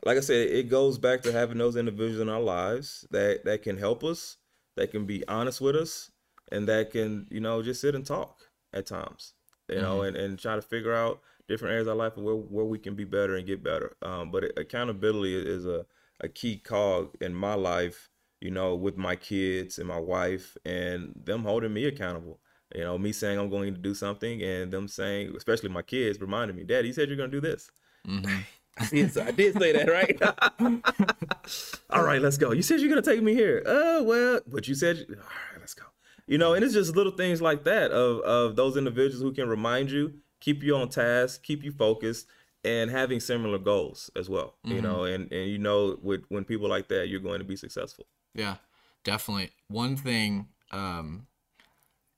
like 0.04 0.16
I 0.16 0.20
said, 0.20 0.48
it 0.48 0.68
goes 0.68 0.98
back 0.98 1.22
to 1.22 1.33
having 1.33 1.59
those 1.59 1.76
individuals 1.76 2.20
in 2.20 2.28
our 2.28 2.40
lives 2.40 3.07
that 3.11 3.44
that 3.44 3.62
can 3.62 3.76
help 3.76 4.04
us, 4.04 4.37
that 4.76 4.90
can 4.90 5.07
be 5.07 5.26
honest 5.28 5.61
with 5.61 5.76
us, 5.76 6.11
and 6.52 6.68
that 6.68 6.90
can 6.90 7.26
you 7.31 7.40
know 7.40 7.62
just 7.62 7.81
sit 7.81 7.94
and 7.94 8.07
talk 8.07 8.40
at 8.72 8.87
times, 8.87 9.35
you 9.68 9.81
know, 9.81 10.02
and, 10.02 10.16
and 10.16 10.38
try 10.38 10.57
to 10.57 10.62
figure 10.62 10.94
out 10.94 11.20
different 11.48 11.72
areas 11.72 11.88
of 11.88 11.96
life 11.96 12.16
where 12.16 12.35
where 12.37 12.64
we 12.64 12.78
can 12.78 12.94
be 12.94 13.04
better 13.04 13.37
and 13.37 13.46
get 13.46 13.62
better. 13.62 13.96
Um, 14.02 14.31
but 14.31 14.44
accountability 14.59 15.37
is 15.37 15.66
a 15.66 15.87
a 16.20 16.28
key 16.28 16.59
cog 16.59 17.14
in 17.20 17.35
my 17.35 17.54
life, 17.54 18.11
you 18.40 18.50
know, 18.50 18.74
with 18.74 18.96
my 18.96 19.16
kids 19.16 19.78
and 19.78 19.87
my 19.88 20.00
wife, 20.00 20.57
and 20.64 21.12
them 21.24 21.44
holding 21.44 21.72
me 21.72 21.85
accountable. 21.87 22.40
You 22.74 22.83
know, 22.85 22.98
me 22.98 23.12
saying 23.12 23.38
I'm 23.38 23.50
going 23.50 23.74
to 23.74 23.81
do 23.81 23.94
something, 23.94 24.42
and 24.42 24.70
them 24.72 24.88
saying, 24.88 25.35
especially 25.37 25.70
my 25.70 25.83
kids, 25.83 26.20
reminding 26.20 26.57
me, 26.57 26.64
"Dad, 26.64 26.87
you 26.87 26.92
said 26.92 27.09
you're 27.09 27.16
going 27.16 27.31
to 27.31 27.40
do 27.40 27.46
this." 27.46 27.70
Mhm. 28.07 28.44
I 28.81 28.87
did, 28.87 29.18
I 29.18 29.31
did 29.33 29.59
say 29.59 29.72
that, 29.72 29.88
right? 29.90 30.22
All 31.90 32.04
right, 32.04 32.22
let's 32.22 32.37
go. 32.37 32.52
You 32.52 32.62
said 32.62 32.81
you're 32.81 32.88
gonna 32.88 33.02
take 33.02 33.22
me 33.22 33.35
here. 33.35 33.62
Oh 33.66 34.02
well, 34.04 34.40
but 34.46 34.68
you 34.68 34.74
said, 34.74 35.04
all 35.09 35.16
right, 35.16 35.59
let's 35.59 35.74
go. 35.74 35.85
You 36.26 36.38
know, 36.38 36.54
and 36.54 36.64
it's 36.64 36.74
just 36.74 36.94
little 36.94 37.12
things 37.12 37.42
like 37.42 37.64
that 37.64 37.90
of 37.90 38.20
of 38.20 38.57
those 38.57 38.76
individuals 38.76 39.22
who 39.22 39.33
can 39.33 39.48
remind 39.48 39.90
you, 39.90 40.14
keep 40.40 40.62
you 40.62 40.76
on 40.76 40.90
task, 40.90 41.42
keep 41.42 41.64
you 41.64 41.72
focused, 41.72 42.28
and 42.64 42.90
having 42.90 43.18
similar 43.18 43.59
goals 43.59 44.11
as 44.14 44.28
well. 44.28 44.54
Mm-hmm. 44.64 44.76
You 44.76 44.83
know, 44.83 45.04
and 45.04 45.33
and 45.33 45.50
you 45.50 45.59
know, 45.59 45.98
with 46.02 46.22
when 46.28 46.44
people 46.44 46.68
like 46.68 46.88
that, 46.88 47.09
you're 47.09 47.20
going 47.20 47.38
to 47.38 47.44
be 47.44 47.57
successful. 47.57 48.07
Yeah, 48.35 48.57
definitely. 49.04 49.50
One 49.68 49.96
thing, 49.96 50.48
um, 50.70 51.26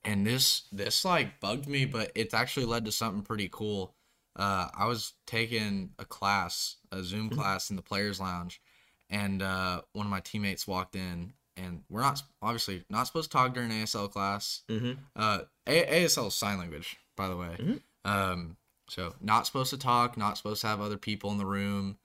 and 0.04 0.26
this 0.26 0.62
this 0.72 1.04
like 1.04 1.40
bugged 1.40 1.68
me, 1.68 1.84
but 1.84 2.12
it's 2.14 2.34
actually 2.34 2.66
led 2.66 2.84
to 2.86 2.92
something 2.92 3.22
pretty 3.22 3.48
cool 3.50 3.94
uh, 4.36 4.68
I 4.74 4.86
was 4.86 5.12
taking 5.26 5.90
a 5.98 6.04
class, 6.04 6.76
a 6.92 7.02
Zoom 7.02 7.28
mm-hmm. 7.28 7.38
class 7.38 7.70
in 7.70 7.76
the 7.76 7.82
players' 7.82 8.20
lounge, 8.20 8.60
and 9.08 9.42
uh, 9.42 9.82
one 9.92 10.06
of 10.06 10.10
my 10.10 10.20
teammates 10.20 10.66
walked 10.66 10.94
in, 10.94 11.32
and 11.56 11.82
we're 11.90 12.00
not 12.00 12.22
obviously 12.40 12.84
not 12.88 13.06
supposed 13.06 13.30
to 13.30 13.36
talk 13.36 13.54
during 13.54 13.70
ASL 13.70 14.10
class. 14.10 14.62
Mm-hmm. 14.68 14.92
Uh, 15.16 15.40
a- 15.66 16.04
ASL 16.04 16.28
is 16.28 16.34
sign 16.34 16.58
language, 16.58 16.96
by 17.16 17.28
the 17.28 17.36
way. 17.36 17.56
Mm-hmm. 17.58 18.10
Um, 18.10 18.56
so 18.88 19.14
not 19.20 19.46
supposed 19.46 19.70
to 19.70 19.78
talk, 19.78 20.16
not 20.16 20.36
supposed 20.36 20.60
to 20.62 20.68
have 20.68 20.80
other 20.80 20.96
people 20.96 21.30
in 21.32 21.38
the 21.38 21.46
room, 21.46 21.98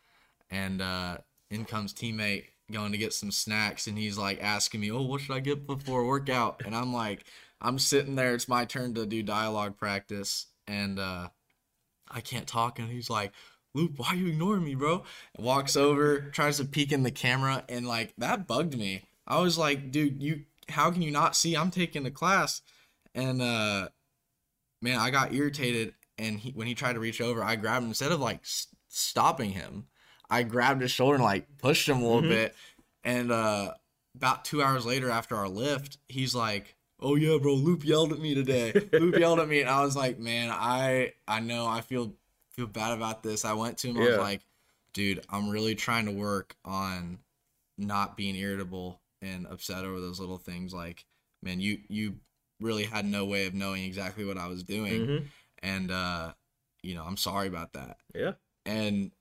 and 0.49 0.81
uh, 0.81 1.17
in 1.51 1.65
comes 1.65 1.93
teammate 1.93 2.45
going 2.71 2.91
to 2.91 2.97
get 2.97 3.13
some 3.13 3.31
snacks, 3.31 3.85
and 3.85 3.97
he's 3.97 4.17
like 4.17 4.41
asking 4.41 4.81
me, 4.81 4.91
"Oh, 4.91 5.03
what 5.03 5.21
should 5.21 5.35
I 5.35 5.39
get 5.39 5.67
before 5.67 6.05
workout?" 6.05 6.63
And 6.65 6.75
I'm 6.75 6.91
like, 6.91 7.25
I'm 7.65 7.79
sitting 7.79 8.15
there. 8.15 8.35
It's 8.35 8.47
my 8.47 8.65
turn 8.65 8.93
to 8.93 9.05
do 9.05 9.23
dialogue 9.23 9.77
practice, 9.77 10.47
and 10.67 10.99
uh, 10.99 11.29
I 12.09 12.21
can't 12.21 12.47
talk. 12.47 12.77
And 12.77 12.89
he's 12.89 13.09
like, 13.09 13.31
Loop, 13.73 13.97
why 13.97 14.09
are 14.09 14.15
you 14.15 14.27
ignoring 14.27 14.63
me, 14.63 14.75
bro? 14.75 15.03
And 15.35 15.45
walks 15.45 15.75
over, 15.75 16.19
tries 16.19 16.57
to 16.57 16.65
peek 16.65 16.91
in 16.91 17.03
the 17.03 17.11
camera, 17.11 17.63
and 17.67 17.87
like 17.87 18.13
that 18.17 18.47
bugged 18.47 18.77
me. 18.77 19.03
I 19.27 19.39
was 19.39 19.57
like, 19.57 19.91
dude, 19.91 20.21
you 20.21 20.43
how 20.69 20.91
can 20.91 21.01
you 21.01 21.11
not 21.11 21.35
see 21.35 21.55
I'm 21.55 21.71
taking 21.71 22.03
the 22.03 22.11
class? 22.11 22.61
And 23.13 23.41
uh 23.41 23.89
man, 24.81 24.99
I 24.99 25.09
got 25.09 25.33
irritated 25.33 25.93
and 26.17 26.39
he, 26.39 26.51
when 26.51 26.67
he 26.67 26.75
tried 26.75 26.93
to 26.93 26.99
reach 26.99 27.21
over, 27.21 27.43
I 27.43 27.55
grabbed 27.55 27.83
him 27.83 27.89
instead 27.89 28.11
of 28.11 28.19
like 28.19 28.41
s- 28.41 28.67
stopping 28.87 29.51
him. 29.51 29.87
I 30.29 30.43
grabbed 30.43 30.81
his 30.81 30.91
shoulder 30.91 31.15
and 31.15 31.23
like 31.23 31.57
pushed 31.57 31.89
him 31.89 31.97
a 31.97 32.05
little 32.05 32.21
mm-hmm. 32.21 32.29
bit. 32.29 32.55
And 33.03 33.31
uh 33.31 33.73
about 34.15 34.45
2 34.45 34.63
hours 34.63 34.85
later 34.85 35.09
after 35.09 35.35
our 35.35 35.49
lift, 35.49 35.97
he's 36.07 36.33
like, 36.33 36.74
oh 37.05 37.15
yeah, 37.15 37.37
bro, 37.37 37.53
Loop 37.53 37.85
yelled 37.85 38.11
at 38.11 38.19
me 38.19 38.33
today. 38.33 38.73
Loop 38.91 39.15
yelled 39.19 39.39
at 39.39 39.47
me, 39.47 39.61
and 39.61 39.69
I 39.69 39.85
was 39.85 39.95
like, 39.95 40.19
man, 40.19 40.49
I 40.51 41.13
I 41.27 41.39
know 41.39 41.67
I 41.67 41.81
feel 41.81 42.13
feel 42.51 42.67
bad 42.67 42.93
about 42.93 43.21
this. 43.21 43.45
I 43.45 43.53
went 43.53 43.77
to 43.79 43.89
him. 43.89 43.97
Yeah. 43.97 44.03
I 44.03 44.09
was 44.09 44.17
like, 44.17 44.41
dude, 44.93 45.23
I'm 45.29 45.49
really 45.49 45.75
trying 45.75 46.05
to 46.05 46.11
work 46.11 46.55
on 46.65 47.19
not 47.77 48.17
being 48.17 48.35
irritable 48.35 48.99
and 49.21 49.45
upset 49.47 49.85
over 49.85 50.01
those 50.01 50.19
little 50.19 50.37
things. 50.37 50.73
Like, 50.73 51.05
man, 51.43 51.59
you 51.59 51.77
you 51.87 52.15
really 52.59 52.83
had 52.83 53.05
no 53.05 53.25
way 53.25 53.45
of 53.45 53.53
knowing 53.53 53.83
exactly 53.83 54.25
what 54.25 54.37
I 54.37 54.47
was 54.47 54.63
doing, 54.63 55.05
mm-hmm. 55.05 55.25
and 55.61 55.91
uh, 55.91 56.33
you 56.81 56.95
know, 56.95 57.03
I'm 57.03 57.17
sorry 57.17 57.47
about 57.47 57.73
that. 57.73 57.97
Yeah. 58.15 58.31
And 58.65 59.11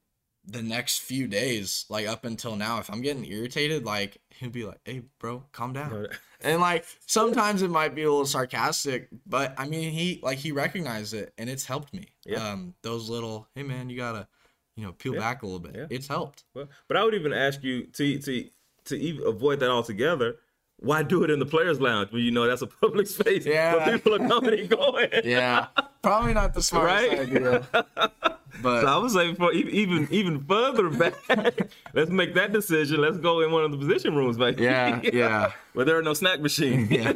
the 0.47 0.63
next 0.63 1.01
few 1.01 1.27
days, 1.27 1.87
like 1.89 2.07
up 2.07 2.25
until 2.25 2.57
now, 2.57 2.79
if 2.79 2.91
I'm 2.91 3.01
getting 3.01 3.25
irritated, 3.25 3.85
like 3.85 4.19
he'll 4.31 4.51
be 4.51 4.65
like, 4.65 4.81
"Hey, 4.85 5.03
bro, 5.19 5.45
calm 5.53 5.73
down." 5.73 6.09
and 6.41 6.61
like 6.61 6.85
sometimes 7.07 7.63
it 7.63 7.71
might 7.71 7.95
be 7.95 8.03
a 8.03 8.11
little 8.11 8.27
sarcastic, 8.27 9.09
but 9.27 9.55
I 9.59 9.67
mean, 9.67 9.93
he 9.93 10.21
like 10.23 10.39
he 10.39 10.53
recognized 10.53 11.15
it, 11.15 11.33
and 11.39 11.49
it's 11.49 11.65
helped 11.65 11.95
me. 11.95 12.09
Yeah. 12.27 12.51
Um, 12.51 12.75
those 12.83 13.09
little, 13.09 13.49
hey 13.55 13.63
man, 13.63 13.89
you 13.89 13.97
gotta, 13.97 14.29
you 14.77 14.85
know, 14.85 14.93
peel 14.93 15.15
yeah. 15.15 15.21
back 15.21 15.43
a 15.43 15.47
little 15.47 15.61
bit. 15.61 15.75
Yeah. 15.75 15.87
It's 15.91 16.09
helped. 16.09 16.45
Well, 16.55 16.69
but 16.89 16.97
I 16.97 17.05
would 17.05 17.15
even 17.15 17.33
ask 17.33 17.63
you 17.63 17.87
to 17.87 18.19
to 18.19 18.49
to 18.87 18.97
even 18.97 19.27
avoid 19.27 19.61
that 19.61 19.71
altogether 19.71 20.37
why 20.79 21.03
do 21.03 21.23
it 21.25 21.31
in 21.31 21.39
the 21.39 21.47
players' 21.47 21.81
lounge 21.81 22.11
when 22.13 22.23
you 22.23 22.31
know 22.31 22.47
that's 22.47 22.63
a 22.63 22.67
public 22.67 23.07
space 23.07 23.47
yeah. 23.47 23.77
where 23.77 23.99
people 23.99 24.15
are 24.15 24.29
coming 24.29 24.61
and 24.61 24.69
going? 24.79 25.09
yeah, 25.25 25.69
probably 26.03 26.35
not 26.35 26.55
the 26.55 26.63
smartest 26.63 27.11
right? 27.11 27.21
idea. 27.21 27.67
But 28.63 28.83
so 28.83 28.87
I 28.87 28.97
was 28.97 29.15
like, 29.15 29.37
for 29.37 29.53
even 29.53 30.09
even 30.11 30.45
further 30.45 30.91
back, 30.91 31.15
let's 31.95 32.11
make 32.11 32.35
that 32.35 32.53
decision. 32.53 33.01
Let's 33.01 33.19
go 33.19 33.41
in 33.41 33.53
one 33.53 33.65
of 33.65 33.73
the 33.73 33.79
position 33.79 34.15
rooms, 34.15 34.37
baby. 34.37 34.65
Yeah, 34.65 35.01
yeah. 35.03 35.53
Where 35.73 35.85
there 35.85 35.99
are 35.99 36.03
no 36.03 36.15
snack 36.15 36.41
machines. 36.41 36.91
yeah. 36.91 37.13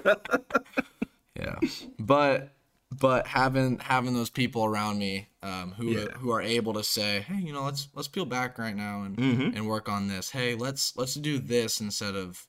yeah. 1.37 1.57
But 1.99 2.55
but 2.91 3.27
having 3.27 3.79
having 3.79 4.15
those 4.15 4.31
people 4.31 4.65
around 4.65 4.99
me 4.99 5.29
um, 5.43 5.73
who 5.77 5.87
yeah. 5.87 6.07
who 6.17 6.31
are 6.31 6.43
able 6.43 6.75
to 6.75 6.83
say, 6.83 7.21
hey, 7.21 7.41
you 7.41 7.53
know, 7.53 7.65
let's 7.65 7.89
let's 7.95 8.09
peel 8.09 8.25
back 8.25 8.59
right 8.59 8.77
now 8.77 9.03
and 9.03 9.17
mm-hmm. 9.17 9.57
and 9.57 9.69
work 9.69 9.89
on 9.89 10.09
this. 10.09 10.31
Hey, 10.31 10.55
let's 10.55 10.97
let's 10.97 11.15
do 11.15 11.39
this 11.39 11.81
instead 11.81 12.15
of 12.17 12.47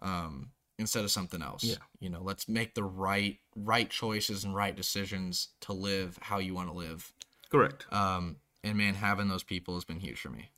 um 0.00 0.50
instead 0.78 1.04
of 1.04 1.10
something 1.10 1.42
else. 1.42 1.64
Yeah. 1.64 1.76
You 2.00 2.10
know, 2.10 2.22
let's 2.22 2.48
make 2.48 2.74
the 2.74 2.84
right 2.84 3.38
right 3.56 3.88
choices 3.88 4.44
and 4.44 4.54
right 4.54 4.76
decisions 4.76 5.48
to 5.62 5.72
live 5.72 6.18
how 6.20 6.38
you 6.38 6.54
want 6.54 6.68
to 6.68 6.74
live. 6.74 7.12
Correct. 7.50 7.86
Um, 7.92 8.36
and 8.62 8.76
man, 8.76 8.94
having 8.94 9.28
those 9.28 9.42
people 9.42 9.74
has 9.74 9.84
been 9.84 10.00
huge 10.00 10.20
for 10.20 10.30
me. 10.30 10.50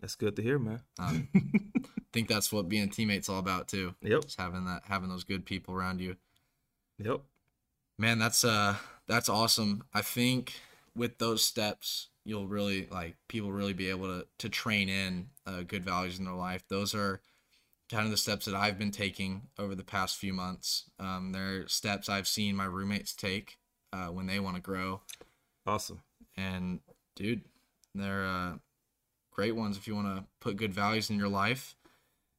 That's 0.00 0.14
good 0.14 0.36
to 0.36 0.42
hear, 0.42 0.58
man. 0.58 0.80
Um, 0.98 1.28
I 1.34 1.40
think 2.12 2.28
that's 2.28 2.52
what 2.52 2.68
being 2.68 2.84
a 2.84 2.88
teammate's 2.88 3.28
all 3.28 3.38
about 3.38 3.68
too. 3.68 3.94
Yep. 4.02 4.22
Just 4.22 4.38
having 4.38 4.64
that, 4.66 4.82
having 4.88 5.08
those 5.08 5.24
good 5.24 5.46
people 5.46 5.74
around 5.74 6.00
you. 6.00 6.16
Yep. 6.98 7.20
Man, 7.98 8.18
that's 8.18 8.44
uh, 8.44 8.76
that's 9.06 9.28
awesome. 9.28 9.84
I 9.94 10.02
think 10.02 10.60
with 10.94 11.18
those 11.18 11.42
steps, 11.42 12.08
you'll 12.24 12.46
really 12.46 12.88
like 12.90 13.16
people 13.28 13.52
really 13.52 13.72
be 13.72 13.88
able 13.88 14.06
to 14.06 14.26
to 14.38 14.48
train 14.48 14.88
in 14.88 15.28
uh, 15.46 15.62
good 15.62 15.84
values 15.84 16.18
in 16.18 16.26
their 16.26 16.34
life. 16.34 16.64
Those 16.68 16.94
are 16.94 17.20
kind 17.90 18.04
of 18.04 18.10
the 18.10 18.16
steps 18.16 18.46
that 18.46 18.54
I've 18.54 18.78
been 18.78 18.90
taking 18.90 19.42
over 19.58 19.74
the 19.74 19.84
past 19.84 20.16
few 20.16 20.32
months. 20.32 20.90
Um, 20.98 21.32
they're 21.32 21.66
steps 21.68 22.08
I've 22.08 22.28
seen 22.28 22.56
my 22.56 22.64
roommates 22.64 23.14
take 23.14 23.58
uh, 23.92 24.08
when 24.08 24.26
they 24.26 24.40
want 24.40 24.56
to 24.56 24.62
grow. 24.62 25.02
Awesome. 25.66 26.00
And 26.36 26.80
dude, 27.16 27.42
they're 27.94 28.24
uh, 28.26 28.54
great 29.32 29.56
ones 29.56 29.76
if 29.76 29.86
you 29.88 29.94
want 29.96 30.08
to 30.16 30.24
put 30.40 30.56
good 30.56 30.74
values 30.74 31.10
in 31.10 31.18
your 31.18 31.28
life. 31.28 31.76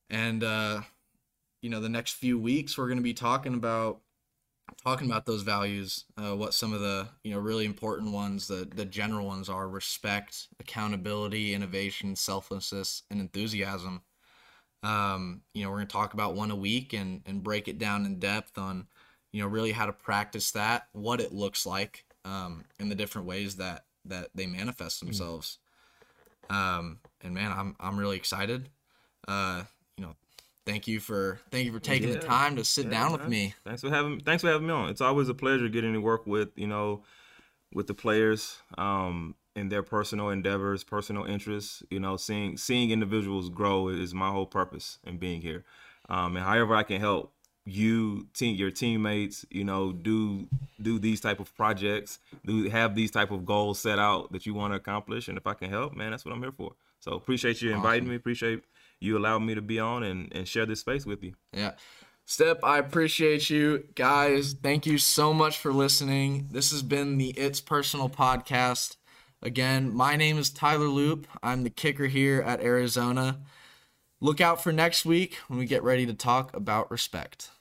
And 0.09 0.43
uh, 0.43 0.81
you 1.61 1.69
know, 1.69 1.81
the 1.81 1.89
next 1.89 2.13
few 2.13 2.39
weeks 2.39 2.77
we're 2.77 2.87
going 2.87 2.97
to 2.99 3.03
be 3.03 3.13
talking 3.13 3.53
about 3.55 4.01
talking 4.83 5.07
about 5.09 5.25
those 5.25 5.43
values, 5.43 6.05
uh, 6.17 6.35
what 6.35 6.53
some 6.53 6.73
of 6.73 6.81
the 6.81 7.09
you 7.23 7.33
know 7.33 7.39
really 7.39 7.65
important 7.65 8.11
ones, 8.13 8.47
the 8.47 8.67
the 8.75 8.85
general 8.85 9.27
ones 9.27 9.49
are: 9.49 9.69
respect, 9.69 10.49
accountability, 10.59 11.53
innovation, 11.53 12.15
selflessness, 12.15 13.03
and 13.11 13.21
enthusiasm. 13.21 14.01
Um, 14.83 15.41
you 15.53 15.63
know, 15.63 15.69
we're 15.71 15.77
going 15.77 15.87
to 15.87 15.93
talk 15.93 16.13
about 16.13 16.35
one 16.35 16.51
a 16.51 16.55
week 16.55 16.93
and 16.93 17.21
and 17.25 17.43
break 17.43 17.67
it 17.67 17.79
down 17.79 18.05
in 18.05 18.19
depth 18.19 18.57
on 18.57 18.87
you 19.33 19.41
know 19.41 19.47
really 19.49 19.73
how 19.73 19.85
to 19.87 19.93
practice 19.93 20.51
that, 20.51 20.87
what 20.93 21.21
it 21.21 21.33
looks 21.33 21.65
like, 21.65 22.05
um, 22.27 22.65
in 22.79 22.89
the 22.89 22.95
different 22.95 23.27
ways 23.27 23.55
that 23.55 23.85
that 24.05 24.29
they 24.35 24.45
manifest 24.45 24.97
mm. 24.97 25.05
themselves. 25.05 25.59
Um, 26.49 26.99
and 27.23 27.33
man, 27.33 27.51
I'm 27.51 27.75
I'm 27.79 27.97
really 27.97 28.17
excited. 28.17 28.69
Uh, 29.27 29.63
you 29.97 30.05
know, 30.05 30.15
thank 30.65 30.87
you 30.87 30.99
for 30.99 31.39
thank 31.51 31.65
you 31.65 31.71
for 31.71 31.79
taking 31.79 32.09
yeah. 32.09 32.15
the 32.15 32.21
time 32.21 32.55
to 32.57 32.63
sit 32.63 32.85
yeah, 32.85 32.91
down 32.91 33.11
man. 33.11 33.19
with 33.19 33.29
me. 33.29 33.53
Thanks 33.65 33.81
for 33.81 33.89
having 33.89 34.19
thanks 34.21 34.43
for 34.43 34.49
having 34.49 34.67
me 34.67 34.73
on. 34.73 34.89
It's 34.89 35.01
always 35.01 35.29
a 35.29 35.33
pleasure 35.33 35.69
getting 35.69 35.93
to 35.93 35.99
work 35.99 36.27
with 36.27 36.49
you 36.55 36.67
know 36.67 37.03
with 37.73 37.87
the 37.87 37.93
players 37.93 38.57
um, 38.77 39.35
in 39.55 39.69
their 39.69 39.83
personal 39.83 40.29
endeavors, 40.29 40.83
personal 40.83 41.25
interests. 41.25 41.83
You 41.89 41.99
know, 41.99 42.17
seeing 42.17 42.57
seeing 42.57 42.91
individuals 42.91 43.49
grow 43.49 43.89
is 43.89 44.13
my 44.13 44.29
whole 44.29 44.45
purpose 44.45 44.99
in 45.03 45.17
being 45.17 45.41
here. 45.41 45.65
Um, 46.09 46.37
and 46.37 46.45
however 46.45 46.73
I 46.73 46.83
can 46.83 47.01
help 47.01 47.33
you 47.67 48.25
team 48.33 48.55
your 48.55 48.71
teammates 48.71 49.45
you 49.49 49.63
know 49.63 49.91
do 49.91 50.47
do 50.81 50.97
these 50.97 51.19
type 51.19 51.41
of 51.41 51.53
projects 51.57 52.19
do 52.45 52.69
have 52.69 52.95
these 52.95 53.11
type 53.11 53.29
of 53.29 53.45
goals 53.45 53.77
set 53.77 53.99
out 53.99 54.31
that 54.31 54.45
you 54.45 54.53
want 54.53 54.71
to 54.71 54.77
accomplish 54.77 55.27
and 55.27 55.37
if 55.37 55.45
i 55.45 55.53
can 55.53 55.69
help 55.69 55.93
man 55.93 56.11
that's 56.11 56.23
what 56.23 56.33
i'm 56.33 56.41
here 56.41 56.51
for. 56.51 56.73
So 56.99 57.13
appreciate 57.13 57.61
you 57.61 57.73
inviting 57.73 58.03
awesome. 58.03 58.09
me 58.09 58.15
appreciate 58.15 58.63
you 58.99 59.17
allowing 59.17 59.45
me 59.45 59.55
to 59.55 59.61
be 59.61 59.79
on 59.79 60.03
and, 60.03 60.33
and 60.33 60.47
share 60.47 60.65
this 60.65 60.79
space 60.79 61.05
with 61.05 61.23
you. 61.23 61.33
Yeah. 61.53 61.73
Step 62.25 62.59
i 62.63 62.77
appreciate 62.77 63.49
you. 63.49 63.85
Guys 63.95 64.53
thank 64.53 64.85
you 64.85 64.97
so 64.97 65.33
much 65.33 65.57
for 65.57 65.73
listening. 65.73 66.47
This 66.51 66.71
has 66.71 66.81
been 66.81 67.17
the 67.17 67.29
it's 67.31 67.61
personal 67.61 68.09
podcast. 68.09 68.95
Again 69.41 69.93
my 69.93 70.15
name 70.15 70.37
is 70.37 70.49
tyler 70.49 70.87
loop. 70.87 71.27
I'm 71.43 71.63
the 71.63 71.69
kicker 71.69 72.07
here 72.07 72.41
at 72.41 72.61
arizona. 72.61 73.39
Look 74.19 74.41
out 74.41 74.63
for 74.63 74.71
next 74.71 75.05
week 75.05 75.35
when 75.47 75.59
we 75.59 75.65
get 75.65 75.83
ready 75.83 76.05
to 76.05 76.13
talk 76.13 76.55
about 76.55 76.89
respect 76.89 77.51